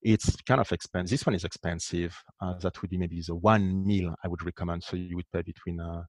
[0.02, 1.12] It's kind of expensive.
[1.12, 2.16] This one is expensive.
[2.41, 4.84] Uh, that would be maybe the one meal I would recommend.
[4.84, 6.04] So you would pay between uh,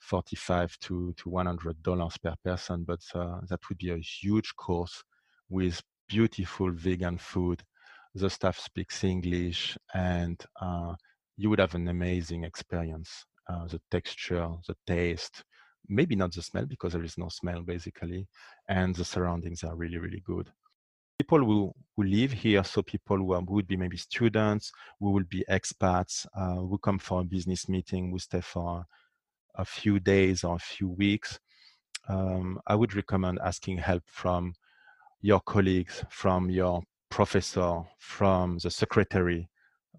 [0.00, 5.02] 45 to, to 100 dollars per person, but uh, that would be a huge course
[5.48, 7.62] with beautiful vegan food.
[8.14, 10.94] The staff speaks English, and uh,
[11.36, 13.24] you would have an amazing experience.
[13.48, 15.44] Uh, the texture, the taste,
[15.88, 18.26] maybe not the smell because there is no smell basically,
[18.68, 20.50] and the surroundings are really, really good.
[21.18, 24.70] People who, who live here, so people who, are, who would be maybe students,
[25.00, 28.84] who will be expats, uh, who come for a business meeting, who stay for
[29.56, 31.40] a few days or a few weeks,
[32.08, 34.54] um, I would recommend asking help from
[35.20, 39.48] your colleagues, from your professor, from the secretary,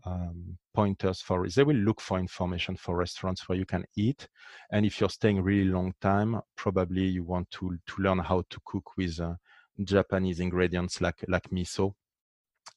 [0.06, 4.28] um, pointers for they will look for information for restaurants where you can eat.
[4.72, 8.60] And if you're staying really long time probably you want to to learn how to
[8.66, 9.34] cook with uh,
[9.84, 11.94] japanese ingredients like like miso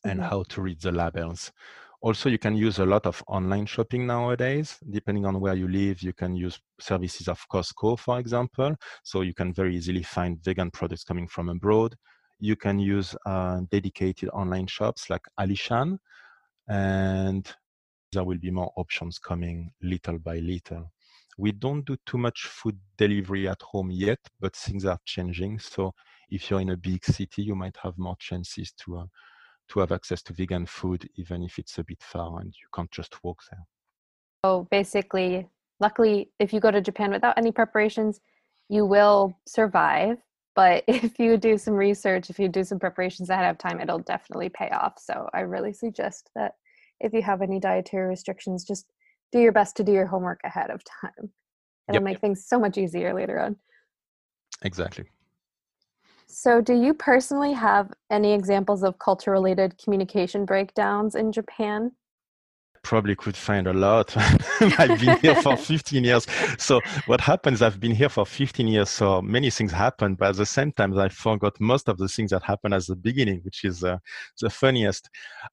[0.05, 0.29] and mm-hmm.
[0.29, 1.53] how to read the labels.
[2.01, 4.77] Also you can use a lot of online shopping nowadays.
[4.91, 8.75] Depending on where you live you can use services of costco for example.
[9.05, 11.95] So you can very easily find vegan products coming from abroad.
[12.41, 15.99] You can use uh, dedicated online shops like alishan
[16.69, 17.53] and
[18.13, 20.93] there will be more options coming little by little.
[21.39, 25.59] We don't do too much food delivery at home yet, but things are changing.
[25.61, 25.93] So
[26.29, 29.07] if you're in a big city, you might have more chances to uh,
[29.69, 32.91] to have access to vegan food, even if it's a bit far and you can't
[32.91, 33.65] just walk there.
[34.45, 35.49] So basically,
[35.81, 38.21] luckily, if you go to Japan without any preparations,
[38.69, 40.19] you will survive.
[40.55, 43.99] But if you do some research, if you do some preparations ahead of time, it'll
[43.99, 44.99] definitely pay off.
[44.99, 46.57] So I really suggest that
[47.01, 48.87] if you have any dietary restrictions, just
[49.33, 51.31] do your best to do your homework ahead of time.
[51.89, 52.03] It'll yep.
[52.03, 53.57] make things so much easier later on.
[54.63, 55.05] Exactly.
[56.27, 61.93] So, do you personally have any examples of culture related communication breakdowns in Japan?
[62.83, 64.15] Probably could find a lot.
[64.61, 66.27] I've been here for 15 years.
[66.59, 70.37] So, what happens, I've been here for 15 years, so many things happen, but at
[70.37, 73.65] the same time, I forgot most of the things that happened at the beginning, which
[73.65, 73.99] is uh,
[74.41, 75.09] the funniest.
[75.45, 75.49] I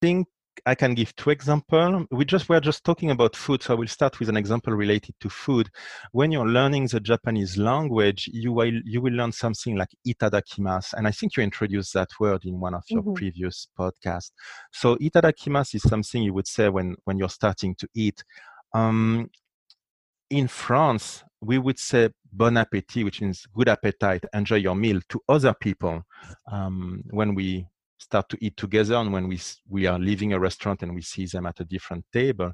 [0.00, 0.28] think
[0.66, 2.06] I can give two examples.
[2.10, 5.14] We just were just talking about food, so I will start with an example related
[5.20, 5.68] to food.
[6.12, 11.06] When you're learning the Japanese language, you will you will learn something like itadakimasu, and
[11.06, 13.14] I think you introduced that word in one of your mm-hmm.
[13.14, 14.32] previous podcasts.
[14.72, 18.22] So itadakimasu is something you would say when when you're starting to eat.
[18.74, 19.30] Um,
[20.30, 25.20] in France, we would say bon appetit, which means good appetite, enjoy your meal to
[25.28, 26.02] other people
[26.50, 27.66] um, when we
[27.98, 31.26] start to eat together and when we we are leaving a restaurant and we see
[31.26, 32.52] them at a different table.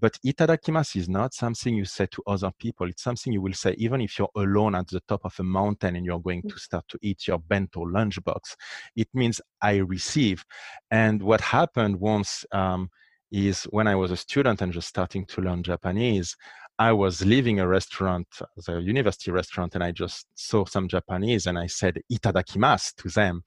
[0.00, 2.88] But itadakimasu is not something you say to other people.
[2.88, 5.96] It's something you will say even if you're alone at the top of a mountain
[5.96, 8.56] and you're going to start to eat your bento lunchbox.
[8.96, 10.44] It means i receive.
[10.90, 12.90] And what happened once um,
[13.32, 16.36] is when i was a student and just starting to learn japanese
[16.78, 18.26] I was leaving a restaurant,
[18.66, 23.42] the university restaurant, and I just saw some Japanese and I said itadakimasu to them.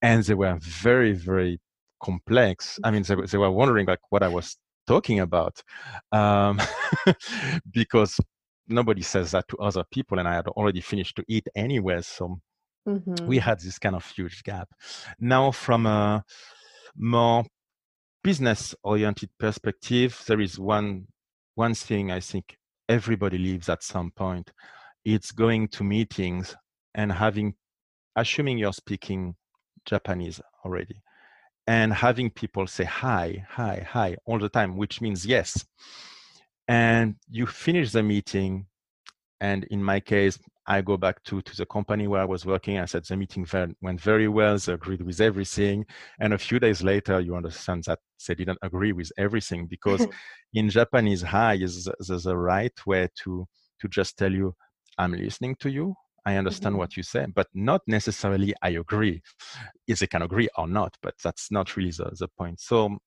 [0.00, 1.60] And they were very, very
[2.02, 2.80] complex.
[2.82, 4.56] I mean, they, they were wondering like what I was
[4.86, 5.62] talking about
[6.10, 6.60] um,
[7.70, 8.18] because
[8.68, 12.00] nobody says that to other people and I had already finished to eat anyway.
[12.02, 12.40] So
[12.88, 13.26] mm-hmm.
[13.26, 14.68] we had this kind of huge gap.
[15.20, 16.24] Now, from a
[16.96, 17.44] more
[18.24, 21.06] business oriented perspective, there is one
[21.54, 22.56] one thing I think
[22.92, 24.52] everybody leaves at some point.
[25.04, 26.54] It's going to meetings
[26.94, 27.54] and having,
[28.16, 29.34] assuming you're speaking
[29.86, 31.02] Japanese already,
[31.66, 35.64] and having people say hai, hai, hai all the time, which means yes.
[36.68, 38.66] And you finish the meeting,
[39.40, 42.78] and in my case, I go back to, to the company where I was working.
[42.78, 43.46] I said the meeting
[43.80, 44.56] went very well.
[44.56, 45.84] They agreed with everything.
[46.20, 50.06] And a few days later, you understand that they didn't agree with everything because
[50.54, 53.46] in Japanese, hai is the, the right way to,
[53.80, 54.54] to just tell you,
[54.98, 55.94] I'm listening to you.
[56.24, 56.78] I understand mm-hmm.
[56.78, 59.20] what you say, but not necessarily I agree.
[59.88, 62.60] If they can agree or not, but that's not really the, the point.
[62.60, 62.98] So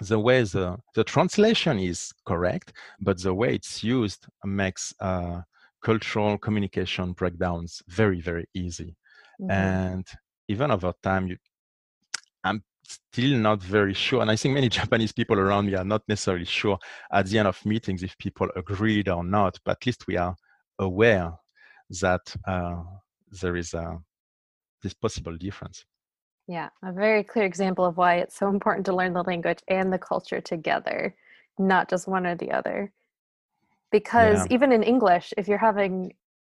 [0.00, 5.40] the way the, the translation is correct, but the way it's used makes uh,
[5.82, 8.96] cultural communication breakdowns very very easy.
[9.40, 9.50] Mm-hmm.
[9.50, 10.06] and
[10.48, 11.36] even over time you
[12.44, 16.02] i'm still not very sure and i think many japanese people around me are not
[16.08, 16.78] necessarily sure
[17.10, 20.34] at the end of meetings if people agreed or not but at least we are
[20.78, 21.32] aware
[22.00, 22.82] that uh,
[23.40, 23.98] there is a
[24.82, 25.84] this possible difference.
[26.48, 29.92] Yeah a very clear example of why it's so important to learn the language and
[29.92, 31.14] the culture together
[31.58, 32.92] not just one or the other
[33.90, 34.54] because yeah.
[34.54, 36.12] even in english if you're having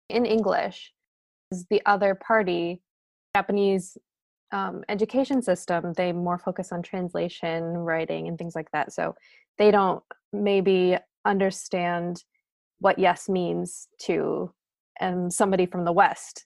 [0.10, 0.94] in english
[1.52, 2.82] is the other party
[3.36, 3.98] japanese
[4.52, 9.16] um, education system they more focus on translation writing and things like that so
[9.58, 12.24] they don't maybe understand
[12.80, 14.54] what yes means to
[15.02, 16.46] um, somebody from the west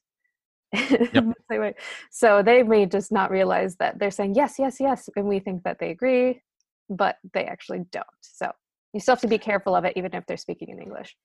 [0.73, 1.77] yep.
[2.11, 5.63] so they may just not realize that they're saying yes yes yes and we think
[5.63, 6.41] that they agree
[6.89, 8.51] but they actually don't so
[8.93, 11.15] you still have to be careful of it even if they're speaking in english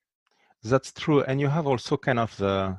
[0.65, 2.79] that's true and you have also kind of the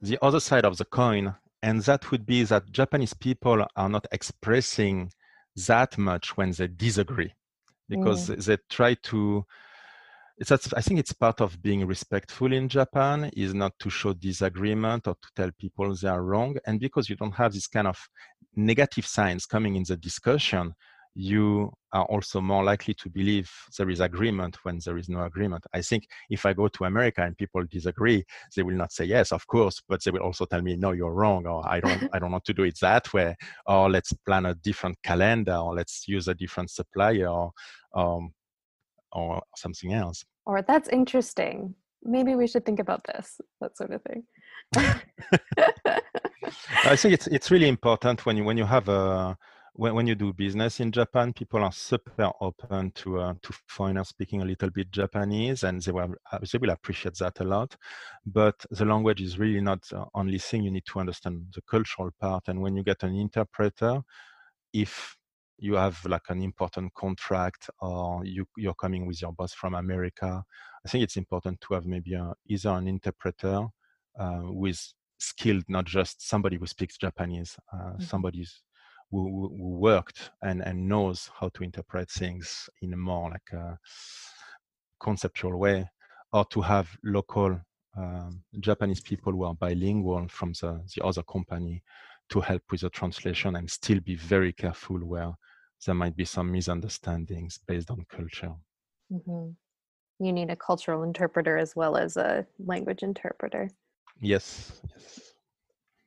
[0.00, 4.06] the other side of the coin and that would be that japanese people are not
[4.12, 5.10] expressing
[5.56, 7.32] that much when they disagree
[7.88, 8.44] because mm.
[8.44, 9.44] they try to
[10.38, 15.06] it's i think it's part of being respectful in japan is not to show disagreement
[15.06, 17.98] or to tell people they are wrong and because you don't have this kind of
[18.56, 20.74] negative signs coming in the discussion
[21.14, 23.48] you are also more likely to believe
[23.78, 25.64] there is agreement when there is no agreement.
[25.72, 28.24] I think if I go to America and people disagree,
[28.56, 31.14] they will not say yes, of course, but they will also tell me no, you're
[31.14, 33.36] wrong, or I don't, I don't want to do it that way,
[33.66, 37.52] or let's plan a different calendar, or let's use a different supplier, or,
[37.94, 38.32] um,
[39.12, 40.24] or something else.
[40.46, 41.76] Or that's interesting.
[42.02, 44.24] Maybe we should think about this, that sort of thing.
[46.84, 49.36] I think it's it's really important when you when you have a
[49.74, 54.08] when, when you do business in Japan, people are super open to uh, to foreigners
[54.08, 57.76] speaking a little bit Japanese, and they will uh, they will appreciate that a lot.
[58.24, 60.62] But the language is really not the only thing.
[60.62, 64.00] You need to understand the cultural part, and when you get an interpreter,
[64.72, 65.16] if
[65.58, 70.44] you have like an important contract or you, you're coming with your boss from America,
[70.84, 73.66] I think it's important to have maybe a, either an interpreter
[74.18, 78.02] uh, with skilled, not just somebody who speaks Japanese, uh, mm-hmm.
[78.02, 78.62] somebody's
[79.10, 83.78] who, who worked and, and knows how to interpret things in a more like a
[85.00, 85.88] conceptual way,
[86.32, 87.60] or to have local
[87.96, 91.82] um, Japanese people who are bilingual from the, the other company
[92.30, 95.32] to help with the translation and still be very careful where
[95.84, 98.54] there might be some misunderstandings based on culture.
[99.12, 99.50] Mm-hmm.
[100.24, 103.68] You need a cultural interpreter as well as a language interpreter.
[104.20, 105.33] Yes, yes.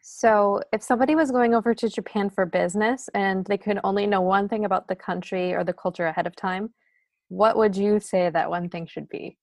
[0.10, 4.22] So, if somebody was going over to Japan for business and they could only know
[4.22, 6.74] one thing about the country or the culture ahead of time,
[7.28, 9.38] what would you say that one thing should be?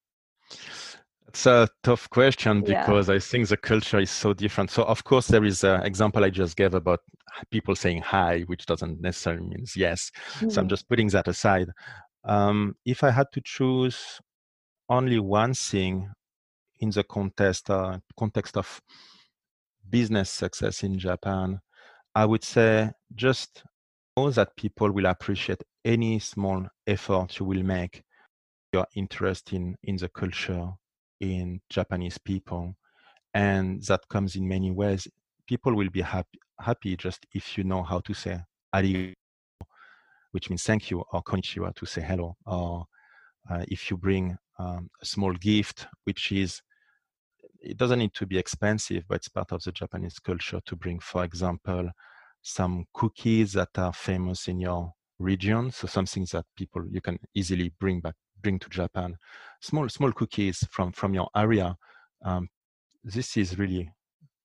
[1.28, 3.16] It's a tough question because yeah.
[3.16, 4.70] I think the culture is so different.
[4.70, 7.00] So, of course, there is an example I just gave about
[7.50, 10.10] people saying hai, which doesn't necessarily mean yes.
[10.36, 10.48] Mm-hmm.
[10.48, 10.70] So, I'm hmm.
[10.70, 11.68] just putting that aside.
[12.24, 14.18] Um, if I had to choose
[14.88, 16.10] only one thing
[16.80, 18.80] in the context, uh, context of
[19.94, 21.60] business success in Japan,
[22.16, 23.62] I would say just
[24.16, 28.02] know that people will appreciate any small effort you will make
[28.72, 30.66] your interest in, in the culture,
[31.20, 32.74] in Japanese people.
[33.34, 35.06] And that comes in many ways.
[35.46, 38.40] People will be happy, happy just if you know how to say
[38.74, 39.14] arigato,
[40.32, 42.84] which means thank you, or konnichiwa to say hello, or
[43.48, 46.60] uh, if you bring um, a small gift, which is
[47.64, 50.98] it doesn't need to be expensive, but it's part of the Japanese culture to bring,
[51.00, 51.90] for example,
[52.42, 55.70] some cookies that are famous in your region.
[55.70, 59.16] So something that people you can easily bring back, bring to Japan.
[59.60, 61.76] Small small cookies from from your area.
[62.24, 62.48] Um,
[63.02, 63.90] this is really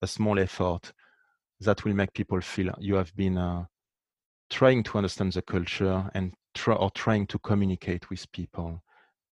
[0.01, 0.93] a small effort
[1.61, 3.65] that will make people feel you have been uh,
[4.49, 6.34] trying to understand the culture and
[6.67, 8.82] or trying to communicate with people.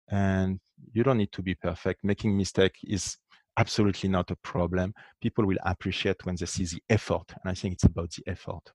[0.10, 0.60] And
[0.94, 2.04] you don't need to be perfect.
[2.04, 3.18] Making mistake is
[3.58, 4.94] absolutely not a problem.
[5.22, 7.26] People will appreciate when they see the effort.
[7.30, 8.72] And I think it's about the effort.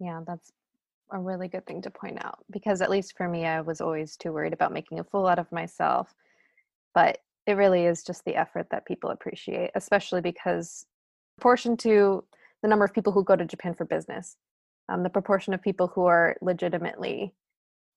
[0.00, 0.52] Yeah, that's
[1.10, 4.16] a really good thing to point out because at least for me, I was always
[4.16, 6.14] too worried about making a fool out of myself.
[6.94, 10.84] But it really is just the effort that people appreciate, especially because
[11.38, 12.24] proportion to
[12.62, 14.36] the number of people who go to Japan for business,
[14.88, 17.32] um, the proportion of people who are legitimately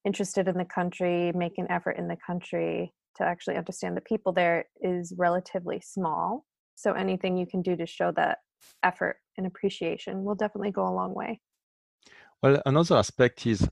[0.06, 4.32] interested in the country, make an effort in the country, to actually understand the people
[4.32, 6.46] there is relatively small.
[6.76, 8.40] So anything you can do to show that
[8.84, 11.40] effort and appreciation will definitely go a long way.
[12.42, 13.68] Well, another aspect is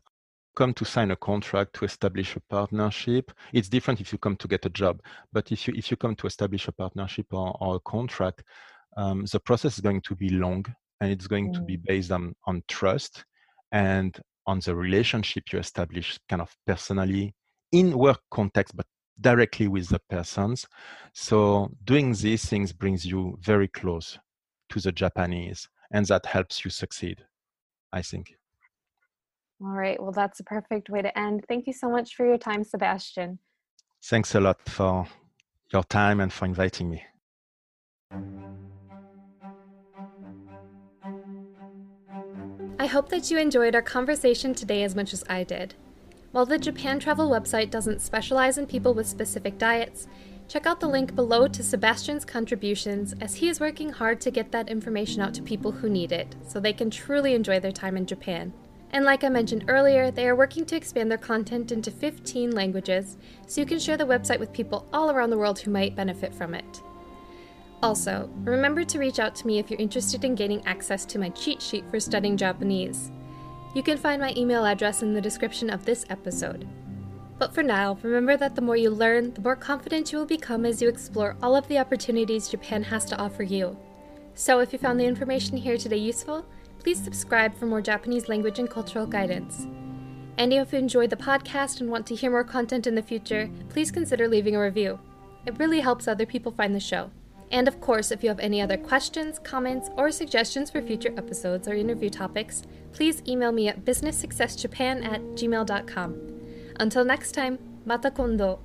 [0.55, 3.31] come to sign a contract to establish a partnership.
[3.53, 6.15] It's different if you come to get a job, but if you if you come
[6.17, 8.43] to establish a partnership or, or a contract,
[8.97, 10.65] um, the process is going to be long
[11.01, 11.53] and it's going mm.
[11.53, 11.85] to be mm.
[11.85, 13.25] based on on trust
[13.71, 17.33] and on the relationship you establish kind of personally
[17.71, 18.85] in work context, but
[19.21, 20.65] directly with the persons.
[21.13, 24.17] So doing these things brings you very close
[24.69, 27.23] to the Japanese, and that helps you succeed,
[27.91, 28.35] I think.
[29.61, 30.01] All right.
[30.01, 31.45] Well, that's a perfect way to end.
[31.47, 33.39] Thank you so much for your time, Sébastien.
[34.03, 35.05] Thanks a lot for
[35.73, 37.03] your time and for inviting me.
[42.81, 45.75] I hope that you enjoyed our conversation today as much as I did.
[46.31, 50.07] While the Japan Travel website doesn't specialize in people with specific diets,
[50.47, 54.51] check out the link below to Sébastien's contributions as he is working hard to get
[54.51, 57.97] that information out to people who need it so they can truly enjoy their time
[57.97, 58.53] in Japan.
[58.91, 63.17] And like I mentioned earlier, they are working to expand their content into 15 languages
[63.47, 66.33] so you can share the website with people all around the world who might benefit
[66.33, 66.83] from it.
[67.81, 71.29] Also, remember to reach out to me if you're interested in gaining access to my
[71.29, 73.11] cheat sheet for studying Japanese.
[73.79, 76.67] You can find my email address in the description of this episode.
[77.37, 80.65] But for now, remember that the more you learn, the more confident you will become
[80.65, 83.77] as you explore all of the opportunities Japan has to offer you.
[84.33, 86.45] So, if you found the information here today useful,
[86.79, 89.65] please subscribe for more Japanese language and cultural guidance.
[90.37, 93.49] And if you enjoyed the podcast and want to hear more content in the future,
[93.69, 94.99] please consider leaving a review.
[95.45, 97.11] It really helps other people find the show.
[97.51, 101.67] And of course, if you have any other questions, comments, or suggestions for future episodes
[101.67, 106.17] or interview topics, please email me at businesssuccessjapan at gmail.com.
[106.79, 108.59] Until next time, mata kondo!